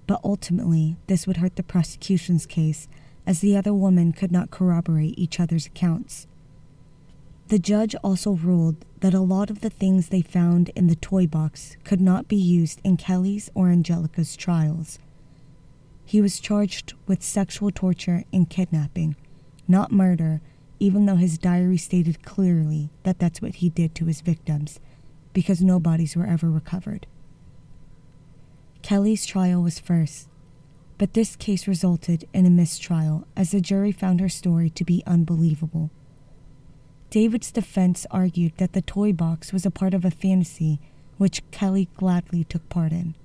but 0.05 0.19
ultimately, 0.21 0.97
this 1.07 1.25
would 1.25 1.37
hurt 1.37 1.55
the 1.55 1.63
prosecution's 1.63 2.45
case 2.45 2.89
as 3.25 3.39
the 3.39 3.55
other 3.55 3.73
women 3.73 4.11
could 4.11 4.33
not 4.33 4.51
corroborate 4.51 5.17
each 5.17 5.39
other's 5.39 5.67
accounts. 5.67 6.27
The 7.47 7.57
judge 7.57 7.95
also 8.03 8.31
ruled 8.31 8.83
that 9.01 9.13
a 9.13 9.19
lot 9.19 9.49
of 9.49 9.61
the 9.61 9.69
things 9.69 10.07
they 10.07 10.21
found 10.21 10.69
in 10.69 10.87
the 10.87 10.95
toy 10.95 11.27
box 11.27 11.75
could 11.83 11.99
not 11.99 12.27
be 12.27 12.35
used 12.35 12.79
in 12.83 12.97
Kelly's 12.97 13.49
or 13.53 13.69
Angelica's 13.69 14.35
trials. 14.35 14.99
He 16.05 16.21
was 16.21 16.39
charged 16.39 16.93
with 17.07 17.23
sexual 17.23 17.71
torture 17.71 18.23
and 18.31 18.49
kidnapping, 18.49 19.15
not 19.67 19.91
murder, 19.91 20.41
even 20.79 21.05
though 21.05 21.15
his 21.15 21.37
diary 21.37 21.77
stated 21.77 22.23
clearly 22.23 22.89
that 23.03 23.19
that's 23.19 23.41
what 23.41 23.55
he 23.55 23.69
did 23.69 23.95
to 23.95 24.05
his 24.05 24.21
victims, 24.21 24.79
because 25.33 25.61
no 25.61 25.79
bodies 25.79 26.15
were 26.15 26.25
ever 26.25 26.49
recovered. 26.49 27.07
Kelly's 28.81 29.25
trial 29.25 29.61
was 29.61 29.79
first, 29.79 30.27
but 30.97 31.13
this 31.13 31.35
case 31.35 31.67
resulted 31.67 32.27
in 32.33 32.45
a 32.45 32.49
mistrial 32.49 33.27
as 33.35 33.51
the 33.51 33.61
jury 33.61 33.91
found 33.91 34.19
her 34.19 34.29
story 34.29 34.69
to 34.71 34.83
be 34.83 35.03
unbelievable. 35.07 35.89
David's 37.11 37.51
defense 37.51 38.07
argued 38.09 38.53
that 38.55 38.71
the 38.71 38.81
toy 38.81 39.11
box 39.11 39.51
was 39.51 39.65
a 39.65 39.69
part 39.69 39.93
of 39.93 40.05
a 40.05 40.11
fantasy 40.11 40.79
which 41.17 41.43
Kelly 41.51 41.89
gladly 41.97 42.45
took 42.45 42.67
part 42.69 42.93
in. 42.93 43.15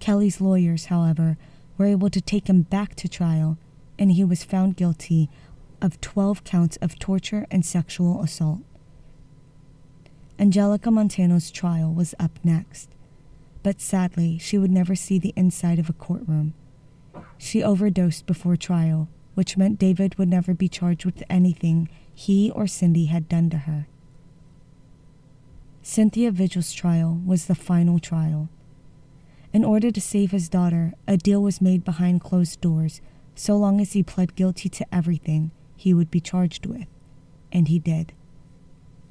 Kelly's 0.00 0.40
lawyers, 0.40 0.86
however, 0.86 1.38
were 1.78 1.86
able 1.86 2.10
to 2.10 2.20
take 2.20 2.48
him 2.48 2.62
back 2.62 2.96
to 2.96 3.08
trial, 3.08 3.56
and 4.00 4.10
he 4.10 4.24
was 4.24 4.42
found 4.42 4.76
guilty 4.76 5.30
of 5.80 6.00
12 6.00 6.42
counts 6.42 6.76
of 6.78 6.98
torture 6.98 7.46
and 7.52 7.64
sexual 7.64 8.20
assault. 8.20 8.62
Angelica 10.36 10.90
Montano's 10.90 11.52
trial 11.52 11.94
was 11.94 12.16
up 12.18 12.40
next, 12.42 12.88
but 13.62 13.80
sadly, 13.80 14.38
she 14.38 14.58
would 14.58 14.72
never 14.72 14.96
see 14.96 15.20
the 15.20 15.32
inside 15.36 15.78
of 15.78 15.88
a 15.88 15.92
courtroom. 15.92 16.52
She 17.38 17.62
overdosed 17.62 18.26
before 18.26 18.56
trial, 18.56 19.08
which 19.34 19.56
meant 19.56 19.78
David 19.78 20.18
would 20.18 20.28
never 20.28 20.52
be 20.52 20.68
charged 20.68 21.04
with 21.04 21.22
anything 21.30 21.88
he 22.14 22.50
or 22.50 22.66
Cindy 22.66 23.06
had 23.06 23.28
done 23.28 23.50
to 23.50 23.58
her. 23.58 23.86
Cynthia 25.82 26.30
Vigil's 26.30 26.72
trial 26.72 27.20
was 27.26 27.46
the 27.46 27.54
final 27.54 27.98
trial. 27.98 28.48
In 29.52 29.64
order 29.64 29.90
to 29.90 30.00
save 30.00 30.30
his 30.30 30.48
daughter, 30.48 30.94
a 31.06 31.16
deal 31.16 31.42
was 31.42 31.60
made 31.60 31.84
behind 31.84 32.20
closed 32.20 32.60
doors. 32.60 33.00
So 33.34 33.56
long 33.56 33.80
as 33.80 33.92
he 33.92 34.02
pled 34.02 34.34
guilty 34.34 34.68
to 34.70 34.94
everything, 34.94 35.50
he 35.76 35.92
would 35.92 36.10
be 36.10 36.20
charged 36.20 36.66
with. 36.66 36.86
And 37.52 37.68
he 37.68 37.78
did. 37.78 38.12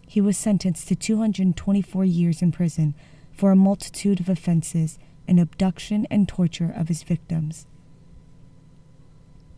He 0.07 0.19
was 0.19 0.37
sentenced 0.37 0.87
to 0.87 0.95
224 0.95 2.05
years 2.05 2.41
in 2.41 2.51
prison 2.51 2.95
for 3.31 3.51
a 3.51 3.55
multitude 3.55 4.19
of 4.19 4.29
offenses 4.29 4.97
and 5.27 5.39
abduction 5.39 6.05
and 6.09 6.27
torture 6.27 6.73
of 6.75 6.87
his 6.87 7.03
victims. 7.03 7.67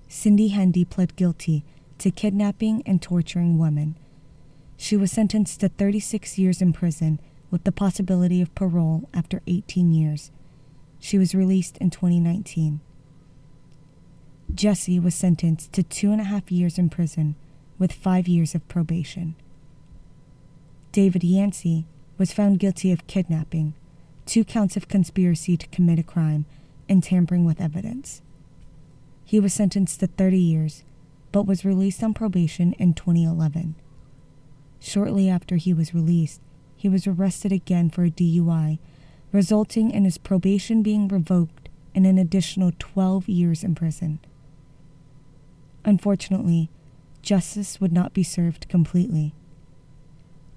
Cindy 0.08 0.50
Hendy 0.50 0.86
pled 0.86 1.16
guilty 1.16 1.66
to 2.00 2.12
kidnapping 2.12 2.84
and 2.86 3.02
torturing 3.02 3.58
women 3.58 3.98
she 4.78 4.98
was 4.98 5.12
sentenced 5.12 5.60
to 5.62 5.70
36 5.70 6.38
years 6.38 6.62
in 6.62 6.74
prison 6.74 7.20
with 7.50 7.64
the 7.64 7.72
possibility 7.72 8.42
of 8.42 8.54
parole 8.56 9.10
after 9.14 9.42
18 9.48 9.94
years. 9.94 10.32
She 11.00 11.18
was 11.18 11.36
released 11.36 11.78
in 11.78 11.90
2019. 11.90 12.82
Jesse 14.54 15.00
was 15.00 15.16
sentenced 15.16 15.72
to 15.74 15.84
two 15.84 16.12
and 16.12 16.22
a 16.22 16.26
half 16.26 16.52
years 16.52 16.78
in 16.78 16.90
prison 16.90 17.36
with 17.80 17.92
five 17.92 18.28
years 18.28 18.56
of 18.56 18.68
probation. 18.68 19.36
David 20.92 21.24
Yancy 21.24 21.86
was 22.18 22.34
found 22.34 22.60
guilty 22.60 22.92
of 22.92 23.08
kidnapping, 23.08 23.74
two 24.26 24.44
counts 24.44 24.78
of 24.78 24.88
conspiracy 24.88 25.58
to 25.58 25.68
commit 25.68 26.00
a 26.00 26.04
crime, 26.04 26.46
and 26.88 27.04
tampering 27.04 27.46
with 27.46 27.60
evidence. 27.60 28.22
He 29.24 29.40
was 29.40 29.54
sentenced 29.54 30.00
to 30.02 30.08
30 30.08 30.38
years, 30.38 30.84
but 31.36 31.46
was 31.46 31.66
released 31.66 32.02
on 32.02 32.14
probation 32.14 32.72
in 32.80 32.94
2011. 32.94 33.76
Shortly 34.80 35.28
after 35.28 35.58
he 35.58 35.74
was 35.74 35.94
released, 35.94 36.40
he 36.78 36.88
was 36.88 37.08
arrested 37.08 37.52
again 37.52 37.90
for 37.90 38.06
a 38.06 38.10
DUI, 38.10 38.80
resulting 39.34 39.92
in 39.92 40.06
his 40.06 40.18
probation 40.18 40.82
being 40.82 41.10
revoked 41.10 41.68
and 41.94 42.08
an 42.08 42.18
additional 42.18 42.72
12 42.80 43.28
years 43.28 43.66
in 43.66 43.76
prison. 43.76 44.20
Unfortunately, 45.84 46.70
justice 47.22 47.82
would 47.82 47.92
not 47.92 48.14
be 48.14 48.24
served 48.24 48.70
completely. 48.70 49.36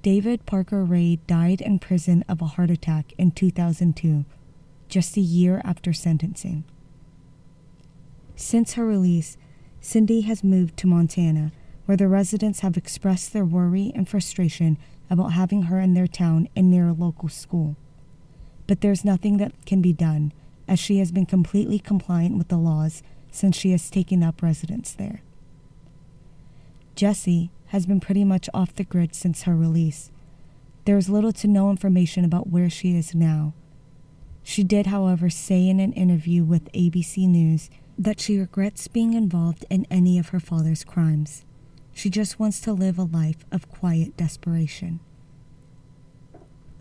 David 0.02 0.46
Parker 0.46 0.84
Ray 0.84 1.18
died 1.26 1.60
in 1.60 1.80
prison 1.80 2.24
of 2.28 2.40
a 2.40 2.46
heart 2.54 2.70
attack 2.70 3.14
in 3.18 3.32
2002, 3.32 4.24
just 4.88 5.16
a 5.16 5.20
year 5.20 5.60
after 5.64 5.92
sentencing. 5.92 6.62
Since 8.36 8.74
her 8.74 8.86
release, 8.86 9.36
Cindy 9.80 10.22
has 10.22 10.44
moved 10.44 10.76
to 10.78 10.86
Montana 10.86 11.52
where 11.88 11.96
the 11.96 12.06
residents 12.06 12.60
have 12.60 12.76
expressed 12.76 13.32
their 13.32 13.46
worry 13.46 13.90
and 13.94 14.06
frustration 14.06 14.76
about 15.08 15.32
having 15.32 15.62
her 15.62 15.80
in 15.80 15.94
their 15.94 16.06
town 16.06 16.46
and 16.54 16.70
near 16.70 16.86
a 16.86 16.92
local 16.92 17.30
school. 17.30 17.76
But 18.66 18.82
there's 18.82 19.06
nothing 19.06 19.38
that 19.38 19.64
can 19.64 19.80
be 19.80 19.94
done, 19.94 20.34
as 20.68 20.78
she 20.78 20.98
has 20.98 21.10
been 21.10 21.24
completely 21.24 21.78
compliant 21.78 22.36
with 22.36 22.48
the 22.48 22.58
laws 22.58 23.02
since 23.30 23.56
she 23.56 23.70
has 23.70 23.88
taken 23.88 24.22
up 24.22 24.42
residence 24.42 24.92
there. 24.92 25.22
Jessie 26.94 27.50
has 27.68 27.86
been 27.86 28.00
pretty 28.00 28.22
much 28.22 28.50
off 28.52 28.74
the 28.74 28.84
grid 28.84 29.14
since 29.14 29.44
her 29.44 29.56
release. 29.56 30.10
There 30.84 30.98
is 30.98 31.08
little 31.08 31.32
to 31.32 31.48
no 31.48 31.70
information 31.70 32.22
about 32.22 32.50
where 32.50 32.68
she 32.68 32.98
is 32.98 33.14
now. 33.14 33.54
She 34.42 34.62
did, 34.62 34.88
however, 34.88 35.30
say 35.30 35.66
in 35.66 35.80
an 35.80 35.94
interview 35.94 36.44
with 36.44 36.70
ABC 36.72 37.26
News 37.26 37.70
that 37.98 38.20
she 38.20 38.38
regrets 38.38 38.86
being 38.86 39.12
involved 39.14 39.64
in 39.68 39.86
any 39.90 40.18
of 40.18 40.28
her 40.28 40.38
father's 40.38 40.84
crimes. 40.84 41.44
She 41.92 42.08
just 42.08 42.38
wants 42.38 42.60
to 42.60 42.72
live 42.72 42.96
a 42.96 43.02
life 43.02 43.44
of 43.50 43.68
quiet 43.68 44.16
desperation. 44.16 45.00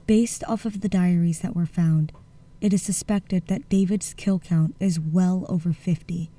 Based 0.05 0.43
off 0.43 0.63
of 0.63 0.81
the 0.81 0.87
diaries 0.87 1.39
that 1.39 1.55
were 1.55 1.65
found, 1.65 2.13
it 2.61 2.71
is 2.71 2.83
suspected 2.83 3.47
that 3.47 3.67
David's 3.67 4.13
kill 4.13 4.37
count 4.37 4.75
is 4.79 4.99
well 4.99 5.45
over 5.49 5.73
50, 5.73 6.29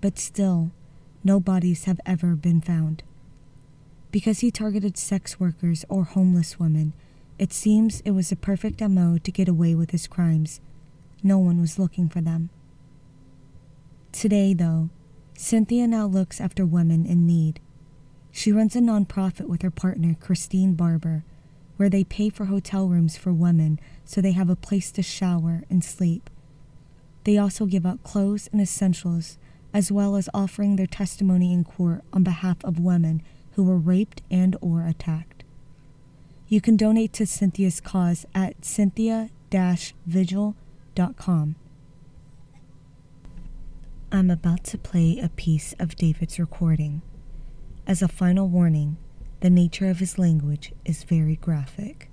but 0.00 0.18
still, 0.18 0.70
no 1.22 1.38
bodies 1.38 1.84
have 1.84 2.00
ever 2.06 2.34
been 2.34 2.62
found. 2.62 3.02
Because 4.10 4.40
he 4.40 4.50
targeted 4.50 4.96
sex 4.96 5.38
workers 5.38 5.84
or 5.88 6.04
homeless 6.04 6.58
women, 6.58 6.94
it 7.38 7.52
seems 7.52 8.00
it 8.00 8.12
was 8.12 8.32
a 8.32 8.36
perfect 8.36 8.80
MO 8.80 9.18
to 9.18 9.32
get 9.32 9.48
away 9.48 9.74
with 9.74 9.90
his 9.90 10.06
crimes. 10.06 10.60
No 11.22 11.38
one 11.38 11.60
was 11.60 11.78
looking 11.78 12.08
for 12.08 12.20
them. 12.20 12.50
Today, 14.14 14.54
though, 14.54 14.88
Cynthia 15.36 15.88
now 15.88 16.06
looks 16.06 16.40
after 16.40 16.64
women 16.64 17.04
in 17.04 17.26
need. 17.26 17.58
She 18.30 18.52
runs 18.52 18.76
a 18.76 18.78
nonprofit 18.78 19.48
with 19.48 19.62
her 19.62 19.72
partner, 19.72 20.14
Christine 20.20 20.74
Barber, 20.74 21.24
where 21.76 21.90
they 21.90 22.04
pay 22.04 22.30
for 22.30 22.44
hotel 22.44 22.86
rooms 22.86 23.16
for 23.16 23.32
women 23.32 23.80
so 24.04 24.20
they 24.20 24.30
have 24.30 24.48
a 24.48 24.54
place 24.54 24.92
to 24.92 25.02
shower 25.02 25.64
and 25.68 25.82
sleep. 25.82 26.30
They 27.24 27.36
also 27.36 27.66
give 27.66 27.84
out 27.84 28.04
clothes 28.04 28.48
and 28.52 28.60
essentials, 28.60 29.36
as 29.74 29.90
well 29.90 30.14
as 30.14 30.28
offering 30.32 30.76
their 30.76 30.86
testimony 30.86 31.52
in 31.52 31.64
court 31.64 32.04
on 32.12 32.22
behalf 32.22 32.58
of 32.62 32.78
women 32.78 33.20
who 33.54 33.64
were 33.64 33.76
raped 33.76 34.22
and 34.30 34.54
or 34.60 34.86
attacked. 34.86 35.42
You 36.46 36.60
can 36.60 36.76
donate 36.76 37.12
to 37.14 37.26
Cynthia's 37.26 37.80
cause 37.80 38.26
at 38.32 38.64
cynthia-vigil.com. 38.64 41.56
I'm 44.14 44.30
about 44.30 44.62
to 44.66 44.78
play 44.78 45.18
a 45.18 45.28
piece 45.28 45.74
of 45.80 45.96
David's 45.96 46.38
recording. 46.38 47.02
As 47.84 48.00
a 48.00 48.06
final 48.06 48.46
warning, 48.46 48.96
the 49.40 49.50
nature 49.50 49.90
of 49.90 49.98
his 49.98 50.20
language 50.20 50.72
is 50.84 51.02
very 51.02 51.34
graphic. 51.34 52.08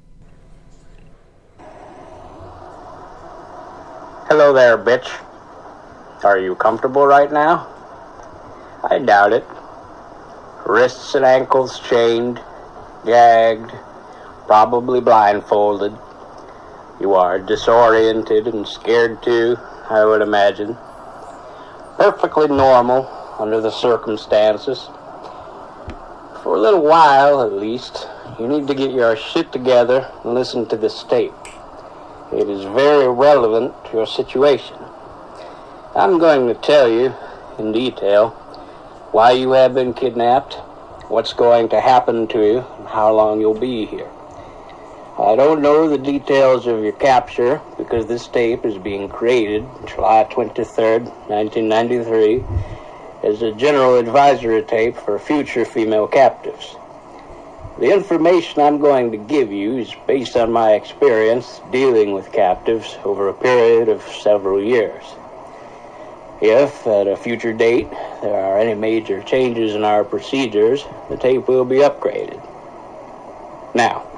Hello 4.28 4.52
there, 4.52 4.80
bitch. 4.80 5.08
Are 6.24 6.40
you 6.40 6.56
comfortable 6.56 7.06
right 7.06 7.32
now? 7.32 7.68
I 8.90 8.98
doubt 8.98 9.34
it. 9.34 9.46
Wrists 10.66 11.14
and 11.14 11.24
ankles 11.24 11.80
chained, 11.82 12.42
gagged, 13.06 13.74
probably 14.48 15.02
blindfolded. 15.02 15.96
You 17.00 17.14
are 17.14 17.38
disoriented 17.38 18.48
and 18.48 18.68
scared 18.68 19.22
too, 19.22 19.56
I 19.88 20.04
would 20.04 20.24
imagine. 20.24 20.76
Perfectly 22.02 22.48
normal 22.48 23.08
under 23.38 23.62
the 23.62 23.70
circumstances 23.70 24.90
for 26.42 26.56
a 26.56 26.60
little 26.60 26.82
while 26.82 27.44
at 27.44 27.54
least, 27.54 28.08
you 28.40 28.48
need 28.48 28.66
to 28.66 28.74
get 28.74 28.90
your 28.90 29.16
shit 29.16 29.52
together 29.52 30.12
and 30.24 30.34
listen 30.34 30.66
to 30.70 30.78
this 30.78 31.04
tape. 31.04 31.32
It 32.34 32.50
is 32.50 32.64
very 32.64 33.08
relevant 33.08 33.76
to 33.86 33.92
your 33.98 34.08
situation. 34.08 34.78
I'm 35.96 36.18
going 36.18 36.48
to 36.48 36.56
tell 36.56 36.90
you 36.90 37.14
in 37.60 37.72
detail 37.72 38.32
why 39.12 39.34
you 39.34 39.52
have 39.52 39.76
been 39.76 39.94
kidnapped, 39.94 40.56
what's 41.08 41.34
going 41.34 41.70
to 41.70 41.82
happen 41.82 42.28
to 42.30 42.40
you, 42.40 42.66
and 42.80 42.88
how 42.88 43.14
long 43.14 43.40
you'll 43.40 43.54
be 43.54 43.86
here. 43.86 44.10
I 45.19 45.36
don't 45.36 45.62
know 45.62 45.89
the 45.89 45.97
details 45.97 46.67
of 46.67 46.82
your 46.82 46.93
capture 46.93 47.62
because 47.78 48.08
this 48.08 48.28
tape 48.28 48.65
is 48.65 48.78
being 48.78 49.10
created 49.10 49.67
July 49.86 50.26
23rd, 50.32 51.04
1993 51.28 52.43
as 53.24 53.41
a 53.41 53.52
general 53.52 53.97
advisory 53.97 54.63
tape 54.63 54.95
for 54.95 55.19
future 55.19 55.65
female 55.65 56.08
captives. 56.08 56.76
The 57.78 57.93
information 57.93 58.62
I'm 58.62 58.80
going 58.80 59.12
to 59.12 59.17
give 59.17 59.52
you 59.52 59.78
is 59.78 59.93
based 60.08 60.38
on 60.38 60.52
my 60.52 60.74
experience 60.74 61.60
dealing 61.71 62.13
with 62.13 62.32
captives 62.32 62.97
over 63.04 63.28
a 63.28 63.34
period 63.34 63.89
of 63.89 64.02
several 64.04 64.63
years. 64.63 65.04
If, 66.41 66.88
at 66.88 67.08
a 67.08 67.17
future 67.17 67.54
date, 67.54 67.89
there 68.21 68.39
are 68.39 68.58
any 68.58 68.76
major 68.76 69.21
changes 69.24 69.76
in 69.76 69.84
our 69.84 70.06
procedures, 70.06 70.86
the 71.10 71.17
tape 71.17 71.50
will 71.50 71.65
be 71.65 71.78
upgraded. 71.78 72.41
Now, 73.76 74.11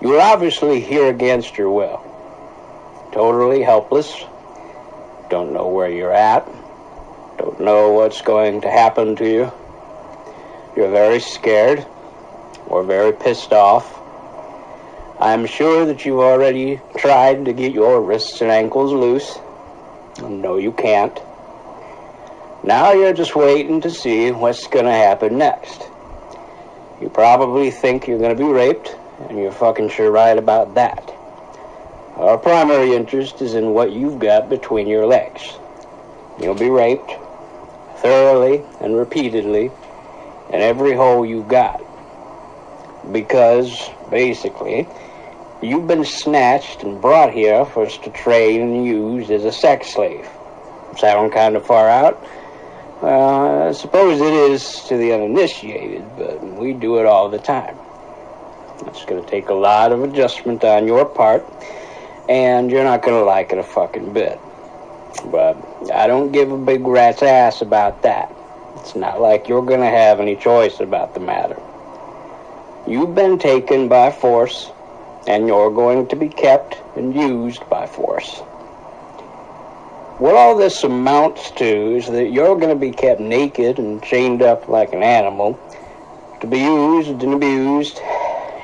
you 0.00 0.14
are 0.14 0.20
obviously 0.20 0.80
here 0.80 1.08
against 1.08 1.58
your 1.58 1.70
will. 1.70 2.02
Totally 3.12 3.62
helpless, 3.62 4.24
don't 5.30 5.52
know 5.52 5.68
where 5.68 5.90
you're 5.90 6.12
at, 6.12 6.46
don't 7.38 7.60
know 7.60 7.92
what's 7.92 8.20
going 8.22 8.60
to 8.60 8.70
happen 8.70 9.16
to 9.16 9.28
you. 9.28 9.52
You're 10.76 10.90
very 10.90 11.20
scared 11.20 11.84
or 12.66 12.84
very 12.84 13.12
pissed 13.12 13.52
off. 13.52 13.98
I'm 15.20 15.46
sure 15.46 15.84
that 15.86 16.04
you've 16.04 16.20
already 16.20 16.80
tried 16.96 17.44
to 17.46 17.52
get 17.52 17.72
your 17.72 18.00
wrists 18.00 18.40
and 18.40 18.50
ankles 18.50 18.92
loose. 18.92 19.38
No, 20.20 20.56
you 20.56 20.70
can't. 20.72 21.18
Now 22.62 22.92
you're 22.92 23.12
just 23.12 23.34
waiting 23.34 23.80
to 23.80 23.90
see 23.90 24.30
what's 24.30 24.66
going 24.66 24.84
to 24.84 24.92
happen 24.92 25.38
next. 25.38 25.82
You 27.00 27.08
probably 27.08 27.70
think 27.70 28.06
you're 28.06 28.18
going 28.18 28.36
to 28.36 28.44
be 28.44 28.48
raped, 28.48 28.94
and 29.20 29.38
you're 29.38 29.52
fucking 29.52 29.90
sure 29.90 30.10
right 30.10 30.38
about 30.38 30.74
that. 30.74 31.14
Our 32.16 32.38
primary 32.38 32.94
interest 32.94 33.40
is 33.42 33.54
in 33.54 33.74
what 33.74 33.92
you've 33.92 34.18
got 34.18 34.48
between 34.48 34.88
your 34.88 35.06
legs. 35.06 35.56
You'll 36.40 36.54
be 36.54 36.70
raped 36.70 37.12
thoroughly 37.98 38.64
and 38.80 38.96
repeatedly 38.96 39.70
in 40.50 40.60
every 40.60 40.94
hole 40.94 41.24
you've 41.24 41.48
got. 41.48 41.80
Because, 43.12 43.88
basically, 44.10 44.86
you've 45.62 45.86
been 45.86 46.04
snatched 46.04 46.82
and 46.82 47.00
brought 47.00 47.32
here 47.32 47.64
for 47.64 47.86
us 47.86 47.96
to 47.98 48.10
train 48.10 48.60
and 48.60 48.84
use 48.84 49.30
as 49.30 49.44
a 49.44 49.52
sex 49.52 49.94
slave. 49.94 50.28
Sound 50.96 51.32
kind 51.32 51.56
of 51.56 51.66
far 51.66 51.88
out? 51.88 52.22
Uh, 53.00 53.68
I 53.68 53.72
suppose 53.72 54.20
it 54.20 54.32
is 54.32 54.82
to 54.88 54.96
the 54.96 55.12
uninitiated, 55.12 56.04
but 56.16 56.42
we 56.42 56.72
do 56.72 56.98
it 56.98 57.06
all 57.06 57.28
the 57.28 57.38
time. 57.38 57.76
It's 58.86 59.04
going 59.04 59.22
to 59.22 59.28
take 59.28 59.48
a 59.48 59.54
lot 59.54 59.92
of 59.92 60.02
adjustment 60.02 60.64
on 60.64 60.86
your 60.86 61.04
part, 61.04 61.44
and 62.28 62.70
you're 62.70 62.84
not 62.84 63.02
going 63.02 63.18
to 63.18 63.24
like 63.24 63.52
it 63.52 63.58
a 63.58 63.62
fucking 63.62 64.12
bit. 64.12 64.38
But 65.26 65.56
I 65.92 66.06
don't 66.06 66.32
give 66.32 66.52
a 66.52 66.58
big 66.58 66.86
rat's 66.86 67.22
ass 67.22 67.60
about 67.60 68.02
that. 68.02 68.32
It's 68.76 68.94
not 68.94 69.20
like 69.20 69.48
you're 69.48 69.64
going 69.64 69.80
to 69.80 69.86
have 69.86 70.20
any 70.20 70.36
choice 70.36 70.80
about 70.80 71.14
the 71.14 71.20
matter. 71.20 71.60
You've 72.86 73.14
been 73.14 73.38
taken 73.38 73.88
by 73.88 74.12
force, 74.12 74.70
and 75.26 75.48
you're 75.48 75.70
going 75.70 76.06
to 76.08 76.16
be 76.16 76.28
kept 76.28 76.76
and 76.96 77.14
used 77.14 77.68
by 77.68 77.86
force. 77.86 78.42
What 80.18 80.34
all 80.34 80.56
this 80.56 80.82
amounts 80.84 81.50
to 81.52 81.96
is 81.96 82.06
that 82.06 82.32
you're 82.32 82.56
going 82.56 82.70
to 82.70 82.76
be 82.76 82.90
kept 82.90 83.20
naked 83.20 83.78
and 83.78 84.02
chained 84.02 84.42
up 84.42 84.68
like 84.68 84.92
an 84.92 85.02
animal 85.02 85.58
to 86.40 86.46
be 86.46 86.58
used 86.58 87.10
and 87.22 87.34
abused 87.34 88.00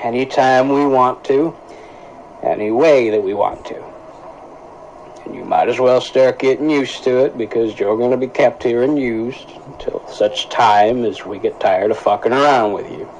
anytime 0.05 0.69
we 0.69 0.87
want 0.87 1.25
to, 1.25 1.57
any 2.43 2.71
way 2.71 3.09
that 3.09 3.23
we 3.23 3.33
want 3.33 3.65
to. 3.65 3.83
And 5.25 5.35
you 5.35 5.45
might 5.45 5.71
as 5.71 5.81
well 5.81 6.01
start 6.03 6.39
getting 6.39 6.69
used 6.69 7.03
to 7.05 7.25
it 7.25 7.39
because 7.39 7.81
you're 7.81 7.97
going 7.97 8.11
to 8.11 8.19
be 8.19 8.29
kept 8.29 8.63
here 8.63 8.83
and 8.83 8.99
used 8.99 9.51
until 9.67 10.07
such 10.07 10.51
time 10.51 11.05
as 11.05 11.25
we 11.25 11.39
get 11.39 11.59
tired 11.59 11.91
of 11.91 11.99
fucking 11.99 12.33
around 12.33 12.75
with 12.75 12.91
you. 12.93 13.11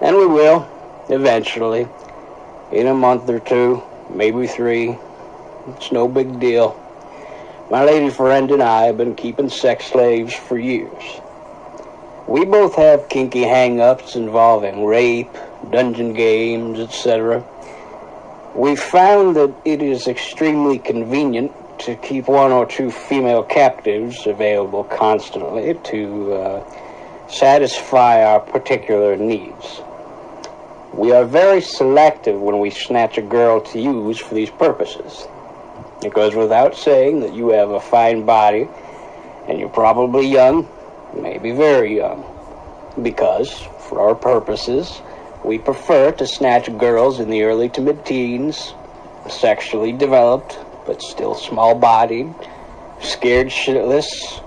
And 0.00 0.16
we 0.16 0.26
will, 0.26 0.68
eventually, 1.08 1.88
in 2.72 2.88
a 2.88 2.94
month 2.94 3.30
or 3.30 3.38
two, 3.38 3.82
maybe 4.10 4.48
three. 4.48 4.98
It's 5.68 5.92
no 5.92 6.08
big 6.08 6.40
deal. 6.40 6.80
My 7.70 7.84
lady 7.84 8.10
friend 8.10 8.50
and 8.50 8.62
I 8.62 8.86
have 8.86 8.96
been 8.96 9.14
keeping 9.14 9.48
sex 9.48 9.86
slaves 9.86 10.34
for 10.34 10.58
years. 10.58 11.20
We 12.28 12.44
both 12.44 12.74
have 12.74 13.08
kinky 13.08 13.40
hang-ups 13.40 14.14
involving 14.14 14.84
rape, 14.84 15.32
dungeon 15.70 16.12
games, 16.12 16.78
etc. 16.78 17.42
We 18.54 18.76
found 18.76 19.34
that 19.36 19.54
it 19.64 19.80
is 19.80 20.06
extremely 20.06 20.78
convenient 20.78 21.52
to 21.80 21.96
keep 21.96 22.28
one 22.28 22.52
or 22.52 22.66
two 22.66 22.90
female 22.90 23.42
captives 23.42 24.26
available 24.26 24.84
constantly 24.84 25.72
to 25.84 26.32
uh, 26.34 27.28
satisfy 27.30 28.22
our 28.22 28.40
particular 28.40 29.16
needs. 29.16 29.80
We 30.92 31.12
are 31.12 31.24
very 31.24 31.62
selective 31.62 32.38
when 32.38 32.58
we 32.58 32.68
snatch 32.68 33.16
a 33.16 33.22
girl 33.22 33.62
to 33.62 33.80
use 33.80 34.18
for 34.18 34.34
these 34.34 34.50
purposes. 34.50 35.26
It 36.04 36.12
goes 36.12 36.34
without 36.34 36.76
saying 36.76 37.20
that 37.20 37.32
you 37.32 37.48
have 37.48 37.70
a 37.70 37.80
fine 37.80 38.26
body 38.26 38.68
and 39.46 39.58
you're 39.58 39.70
probably 39.70 40.26
young, 40.26 40.68
maybe 41.14 41.52
very 41.52 41.96
young, 41.96 42.24
because, 43.02 43.50
for 43.88 44.00
our 44.00 44.14
purposes, 44.14 45.00
we 45.44 45.58
prefer 45.58 46.12
to 46.12 46.26
snatch 46.26 46.76
girls 46.78 47.20
in 47.20 47.30
the 47.30 47.42
early 47.42 47.68
to 47.70 47.80
mid 47.80 48.04
teens, 48.04 48.74
sexually 49.28 49.92
developed, 49.92 50.58
but 50.86 51.00
still 51.02 51.34
small 51.34 51.74
bodied, 51.74 52.34
scared 53.00 53.48
shitless, 53.48 54.42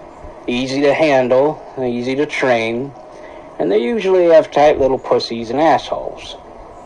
easy 0.48 0.82
to 0.82 0.94
handle, 0.94 1.62
easy 1.80 2.16
to 2.16 2.26
train, 2.26 2.92
and 3.60 3.72
they 3.72 3.82
usually 3.82 4.26
have 4.26 4.52
tight 4.52 4.80
little 4.80 5.00
pussies 5.00 5.50
and 5.50 5.60
assholes. 5.60 6.36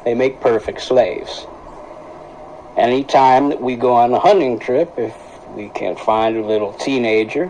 They 0.04 0.14
make 0.14 0.40
perfect 0.42 0.82
slaves. 0.82 1.48
Any 2.78 3.04
time 3.04 3.50
that 3.50 3.62
we 3.62 3.76
go 3.76 3.94
on 3.94 4.14
a 4.14 4.20
hunting 4.20 4.60
trip, 4.60 4.94
if 4.98 5.16
we 5.56 5.70
can't 5.70 5.98
find 5.98 6.36
a 6.36 6.46
little 6.46 6.74
teenager, 6.74 7.50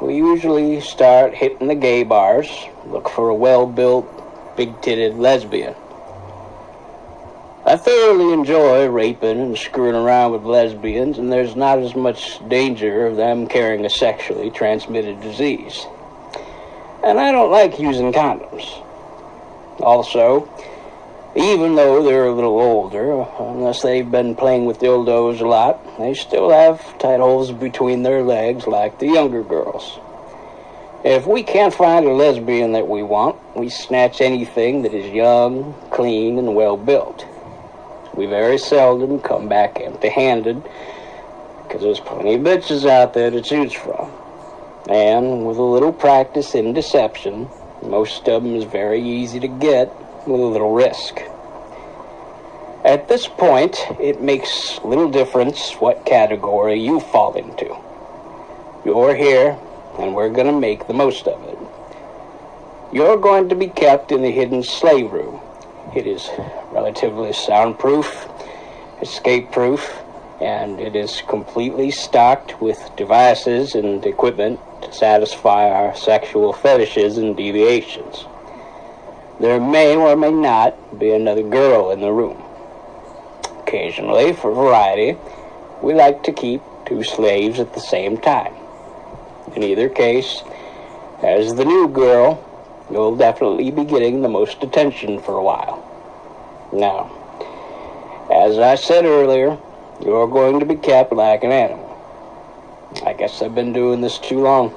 we 0.00 0.16
usually 0.16 0.80
start 0.80 1.34
hitting 1.34 1.68
the 1.68 1.74
gay 1.74 2.02
bars, 2.02 2.48
look 2.86 3.08
for 3.08 3.28
a 3.28 3.34
well 3.34 3.66
built, 3.66 4.06
big 4.56 4.80
titted 4.80 5.18
lesbian. 5.18 5.74
I 7.66 7.76
thoroughly 7.76 8.32
enjoy 8.32 8.88
raping 8.88 9.38
and 9.38 9.56
screwing 9.56 9.94
around 9.94 10.32
with 10.32 10.44
lesbians, 10.44 11.18
and 11.18 11.30
there's 11.30 11.54
not 11.54 11.78
as 11.78 11.94
much 11.94 12.40
danger 12.48 13.06
of 13.06 13.16
them 13.16 13.46
carrying 13.46 13.84
a 13.84 13.90
sexually 13.90 14.50
transmitted 14.50 15.20
disease. 15.20 15.86
And 17.04 17.20
I 17.20 17.30
don't 17.32 17.50
like 17.50 17.78
using 17.78 18.12
condoms. 18.12 18.82
Also, 19.80 20.48
even 21.36 21.76
though 21.76 22.02
they're 22.02 22.26
a 22.26 22.34
little 22.34 22.58
older, 22.58 23.24
unless 23.38 23.82
they've 23.82 24.10
been 24.10 24.34
playing 24.34 24.64
with 24.64 24.80
dildos 24.80 25.40
a 25.40 25.46
lot, 25.46 25.98
they 25.98 26.12
still 26.14 26.50
have 26.50 26.80
tight 26.98 27.20
holes 27.20 27.52
between 27.52 28.02
their 28.02 28.22
legs 28.22 28.66
like 28.66 28.98
the 28.98 29.06
younger 29.06 29.42
girls. 29.44 30.00
If 31.04 31.26
we 31.26 31.42
can't 31.42 31.72
find 31.72 32.04
a 32.04 32.12
lesbian 32.12 32.72
that 32.72 32.88
we 32.88 33.02
want, 33.02 33.38
we 33.56 33.70
snatch 33.70 34.20
anything 34.20 34.82
that 34.82 34.92
is 34.92 35.10
young, 35.12 35.72
clean, 35.90 36.36
and 36.36 36.54
well 36.54 36.76
built. 36.76 37.24
We 38.14 38.26
very 38.26 38.58
seldom 38.58 39.20
come 39.20 39.48
back 39.48 39.80
empty 39.80 40.08
handed 40.08 40.62
because 41.62 41.82
there's 41.82 42.00
plenty 42.00 42.34
of 42.34 42.40
bitches 42.40 42.88
out 42.88 43.14
there 43.14 43.30
to 43.30 43.40
choose 43.40 43.72
from. 43.72 44.10
And 44.88 45.46
with 45.46 45.58
a 45.58 45.62
little 45.62 45.92
practice 45.92 46.56
in 46.56 46.72
deception, 46.72 47.48
most 47.84 48.28
of 48.28 48.42
them 48.42 48.56
is 48.56 48.64
very 48.64 49.00
easy 49.00 49.38
to 49.38 49.48
get 49.48 49.94
with 50.26 50.40
a 50.40 50.44
little 50.44 50.72
risk. 50.72 51.20
At 52.84 53.08
this 53.08 53.26
point, 53.26 53.76
it 54.00 54.22
makes 54.22 54.80
little 54.82 55.10
difference 55.10 55.72
what 55.74 56.06
category 56.06 56.80
you 56.80 57.00
fall 57.00 57.34
into. 57.34 57.76
You're 58.84 59.14
here, 59.14 59.58
and 59.98 60.14
we're 60.14 60.30
going 60.30 60.46
to 60.46 60.58
make 60.58 60.86
the 60.86 60.94
most 60.94 61.28
of 61.28 61.42
it. 61.44 61.58
You're 62.92 63.18
going 63.18 63.50
to 63.50 63.54
be 63.54 63.68
kept 63.68 64.12
in 64.12 64.22
the 64.22 64.30
hidden 64.30 64.62
slave 64.62 65.12
room. 65.12 65.40
It 65.94 66.06
is 66.06 66.30
relatively 66.72 67.32
soundproof, 67.32 68.28
escape 69.02 69.52
proof, 69.52 70.02
and 70.40 70.80
it 70.80 70.96
is 70.96 71.22
completely 71.28 71.90
stocked 71.90 72.62
with 72.62 72.90
devices 72.96 73.74
and 73.74 74.04
equipment 74.06 74.58
to 74.82 74.92
satisfy 74.92 75.68
our 75.68 75.94
sexual 75.94 76.54
fetishes 76.54 77.18
and 77.18 77.36
deviations. 77.36 78.24
There 79.40 79.58
may 79.58 79.96
or 79.96 80.16
may 80.16 80.32
not 80.32 80.98
be 80.98 81.12
another 81.12 81.42
girl 81.42 81.90
in 81.92 82.00
the 82.00 82.12
room. 82.12 82.42
Occasionally, 83.60 84.34
for 84.34 84.52
variety, 84.52 85.16
we 85.80 85.94
like 85.94 86.22
to 86.24 86.32
keep 86.32 86.60
two 86.84 87.02
slaves 87.02 87.58
at 87.58 87.72
the 87.72 87.80
same 87.80 88.18
time. 88.18 88.52
In 89.56 89.62
either 89.62 89.88
case, 89.88 90.42
as 91.22 91.54
the 91.54 91.64
new 91.64 91.88
girl, 91.88 92.44
you'll 92.90 93.16
definitely 93.16 93.70
be 93.70 93.84
getting 93.84 94.20
the 94.20 94.28
most 94.28 94.62
attention 94.62 95.18
for 95.18 95.38
a 95.38 95.42
while. 95.42 95.86
Now, 96.70 97.10
as 98.30 98.58
I 98.58 98.74
said 98.74 99.06
earlier, 99.06 99.58
you're 100.04 100.28
going 100.28 100.60
to 100.60 100.66
be 100.66 100.76
kept 100.76 101.14
like 101.14 101.44
an 101.44 101.52
animal. 101.52 101.86
I 103.06 103.14
guess 103.14 103.40
I've 103.40 103.54
been 103.54 103.72
doing 103.72 104.02
this 104.02 104.18
too 104.18 104.40
long. 104.40 104.74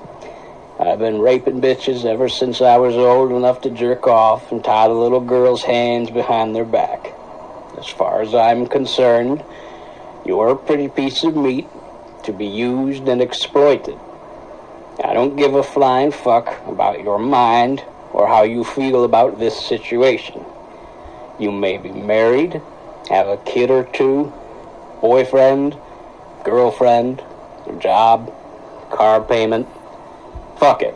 I've 0.86 1.00
been 1.00 1.22
raping 1.22 1.62
bitches 1.62 2.04
ever 2.04 2.28
since 2.28 2.60
I 2.60 2.76
was 2.76 2.96
old 2.96 3.32
enough 3.32 3.62
to 3.62 3.70
jerk 3.70 4.06
off 4.06 4.52
and 4.52 4.62
tie 4.62 4.90
the 4.90 4.94
little 4.94 5.22
girls' 5.22 5.64
hands 5.64 6.12
behind 6.12 6.54
their 6.54 6.66
back. 6.66 7.14
As 7.78 7.88
far 7.88 8.22
as 8.22 8.36
I'm 8.36 8.68
concerned, 8.68 9.46
you're 10.26 10.50
a 10.50 10.58
pretty 10.58 10.90
piece 10.90 11.24
of 11.24 11.38
meat 11.38 11.70
to 12.26 12.34
be 12.34 12.46
used 12.46 13.08
and 13.08 13.22
exploited. 13.22 13.98
I 15.02 15.14
don't 15.14 15.38
give 15.38 15.56
a 15.56 15.64
flying 15.64 16.12
fuck 16.12 16.62
about 16.68 17.02
your 17.02 17.18
mind 17.18 17.82
or 18.12 18.28
how 18.28 18.44
you 18.44 18.66
feel 18.66 19.06
about 19.06 19.40
this 19.40 19.58
situation. 19.58 20.44
You 21.40 21.54
may 21.54 21.78
be 21.78 21.94
married, 21.94 22.62
have 23.10 23.28
a 23.28 23.38
kid 23.46 23.72
or 23.72 23.86
two, 23.86 24.34
boyfriend, 25.00 25.78
girlfriend, 26.44 27.24
job, 27.80 28.34
car 28.92 29.22
payment, 29.22 29.70
Fuck 30.58 30.82
it. 30.82 30.96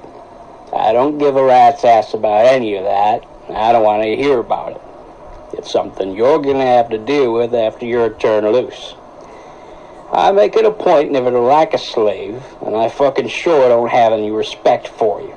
I 0.74 0.93
don't 0.93 1.17
give 1.17 1.36
a 1.36 1.43
rat's 1.43 1.84
ass 1.84 2.13
about 2.13 2.46
any 2.46 2.76
of 2.76 2.84
that. 2.84 3.26
I 3.50 3.72
don't 3.72 3.84
want 3.84 4.04
to 4.04 4.15
hear 4.15 4.39
about 4.39 4.74
it. 4.74 4.82
It's 5.58 5.72
something 5.72 6.15
you're 6.15 6.39
going 6.39 6.58
to 6.58 6.65
have 6.65 6.89
to 6.89 6.98
deal 6.98 7.34
with 7.34 7.54
after 7.54 7.86
you're 7.86 8.10
turned 8.10 8.52
loose. 8.52 8.96
I 10.12 10.32
make 10.32 10.56
it 10.56 10.65
a 10.65 10.72
point 10.72 11.12
never 11.12 11.32
to 11.32 11.39
like 11.39 11.74
a 11.74 11.78
slave, 11.78 12.41
and 12.65 12.76
I 12.76 12.89
fucking 12.89 13.28
sure 13.28 13.67
don't 13.70 13.89
have 13.89 14.13
any 14.13 14.32
respect 14.32 14.88
for 14.88 15.22
you. 15.22 15.36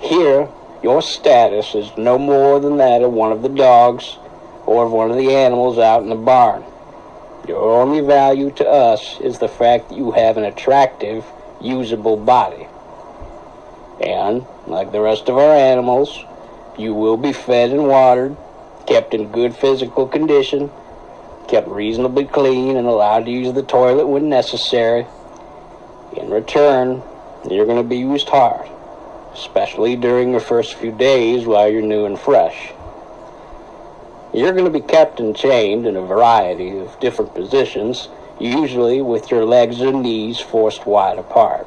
Here, 0.00 0.48
your 0.82 1.02
status 1.02 1.74
is 1.74 1.96
no 1.96 2.18
more 2.18 2.58
than 2.58 2.76
that 2.78 3.02
of 3.02 3.12
one 3.12 3.32
of 3.32 3.42
the 3.42 3.48
dogs 3.48 4.16
or 4.66 4.84
of 4.84 4.92
one 4.92 5.10
of 5.10 5.16
the 5.16 5.34
animals 5.34 5.78
out 5.78 6.02
in 6.02 6.08
the 6.08 6.14
barn. 6.14 6.64
Your 7.46 7.80
only 7.80 8.00
value 8.00 8.50
to 8.52 8.68
us 8.68 9.20
is 9.20 9.38
the 9.38 9.48
fact 9.48 9.88
that 9.88 9.98
you 9.98 10.12
have 10.12 10.36
an 10.36 10.44
attractive, 10.44 11.24
usable 11.60 12.16
body. 12.16 12.66
And, 14.02 14.44
like 14.66 14.90
the 14.90 15.00
rest 15.00 15.28
of 15.28 15.38
our 15.38 15.54
animals, 15.54 16.24
you 16.76 16.92
will 16.92 17.16
be 17.16 17.32
fed 17.32 17.70
and 17.70 17.86
watered, 17.86 18.36
kept 18.86 19.14
in 19.14 19.30
good 19.30 19.54
physical 19.54 20.08
condition, 20.08 20.70
kept 21.46 21.68
reasonably 21.68 22.24
clean, 22.24 22.76
and 22.76 22.86
allowed 22.86 23.26
to 23.26 23.30
use 23.30 23.54
the 23.54 23.62
toilet 23.62 24.06
when 24.06 24.28
necessary. 24.28 25.06
In 26.16 26.30
return, 26.30 27.02
you're 27.48 27.66
going 27.66 27.82
to 27.82 27.88
be 27.88 27.98
used 27.98 28.28
hard, 28.28 28.68
especially 29.34 29.96
during 29.96 30.32
your 30.32 30.40
first 30.40 30.74
few 30.74 30.92
days 30.92 31.46
while 31.46 31.70
you're 31.70 31.82
new 31.82 32.04
and 32.04 32.18
fresh. 32.18 32.72
You're 34.34 34.52
going 34.52 34.64
to 34.64 34.70
be 34.70 34.80
kept 34.80 35.20
and 35.20 35.36
chained 35.36 35.86
in 35.86 35.94
a 35.94 36.02
variety 36.02 36.78
of 36.78 36.98
different 37.00 37.34
positions, 37.34 38.08
usually 38.40 39.00
with 39.00 39.30
your 39.30 39.44
legs 39.44 39.80
and 39.80 40.02
knees 40.02 40.40
forced 40.40 40.86
wide 40.86 41.18
apart. 41.18 41.66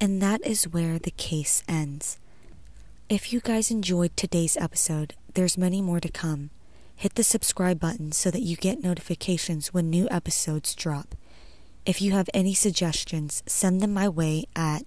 And 0.00 0.22
that 0.22 0.46
is 0.46 0.68
where 0.68 0.98
the 0.98 1.10
case 1.10 1.62
ends. 1.68 2.18
If 3.08 3.32
you 3.32 3.40
guys 3.40 3.70
enjoyed 3.70 4.16
today's 4.16 4.56
episode, 4.56 5.14
there's 5.34 5.58
many 5.58 5.82
more 5.82 5.98
to 5.98 6.08
come. 6.08 6.50
Hit 6.94 7.14
the 7.14 7.24
subscribe 7.24 7.80
button 7.80 8.12
so 8.12 8.30
that 8.30 8.42
you 8.42 8.56
get 8.56 8.82
notifications 8.82 9.74
when 9.74 9.90
new 9.90 10.08
episodes 10.10 10.74
drop. 10.74 11.14
If 11.84 12.00
you 12.00 12.12
have 12.12 12.28
any 12.34 12.54
suggestions, 12.54 13.42
send 13.46 13.80
them 13.80 13.92
my 13.92 14.08
way 14.08 14.44
at 14.54 14.82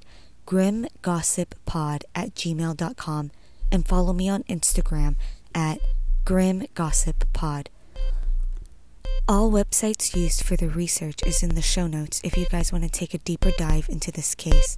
grimgossippod 0.45 2.04
at 2.13 2.36
gmail.com 2.36 3.32
and 3.71 3.88
follow 3.88 4.13
me 4.13 4.30
on 4.30 4.43
Instagram 4.43 5.15
at 5.54 5.80
grimgossippod. 6.26 7.67
All 9.28 9.52
websites 9.52 10.15
used 10.15 10.43
for 10.43 10.56
the 10.56 10.69
research 10.69 11.19
is 11.26 11.43
in 11.43 11.56
the 11.56 11.62
show 11.62 11.88
notes 11.88 12.21
if 12.24 12.38
you 12.38 12.45
guys 12.52 12.71
want 12.71 12.84
to 12.84 12.89
take 12.89 13.13
a 13.13 13.17
deeper 13.17 13.52
dive 13.58 13.88
into 13.89 14.12
this 14.12 14.36
case. 14.36 14.78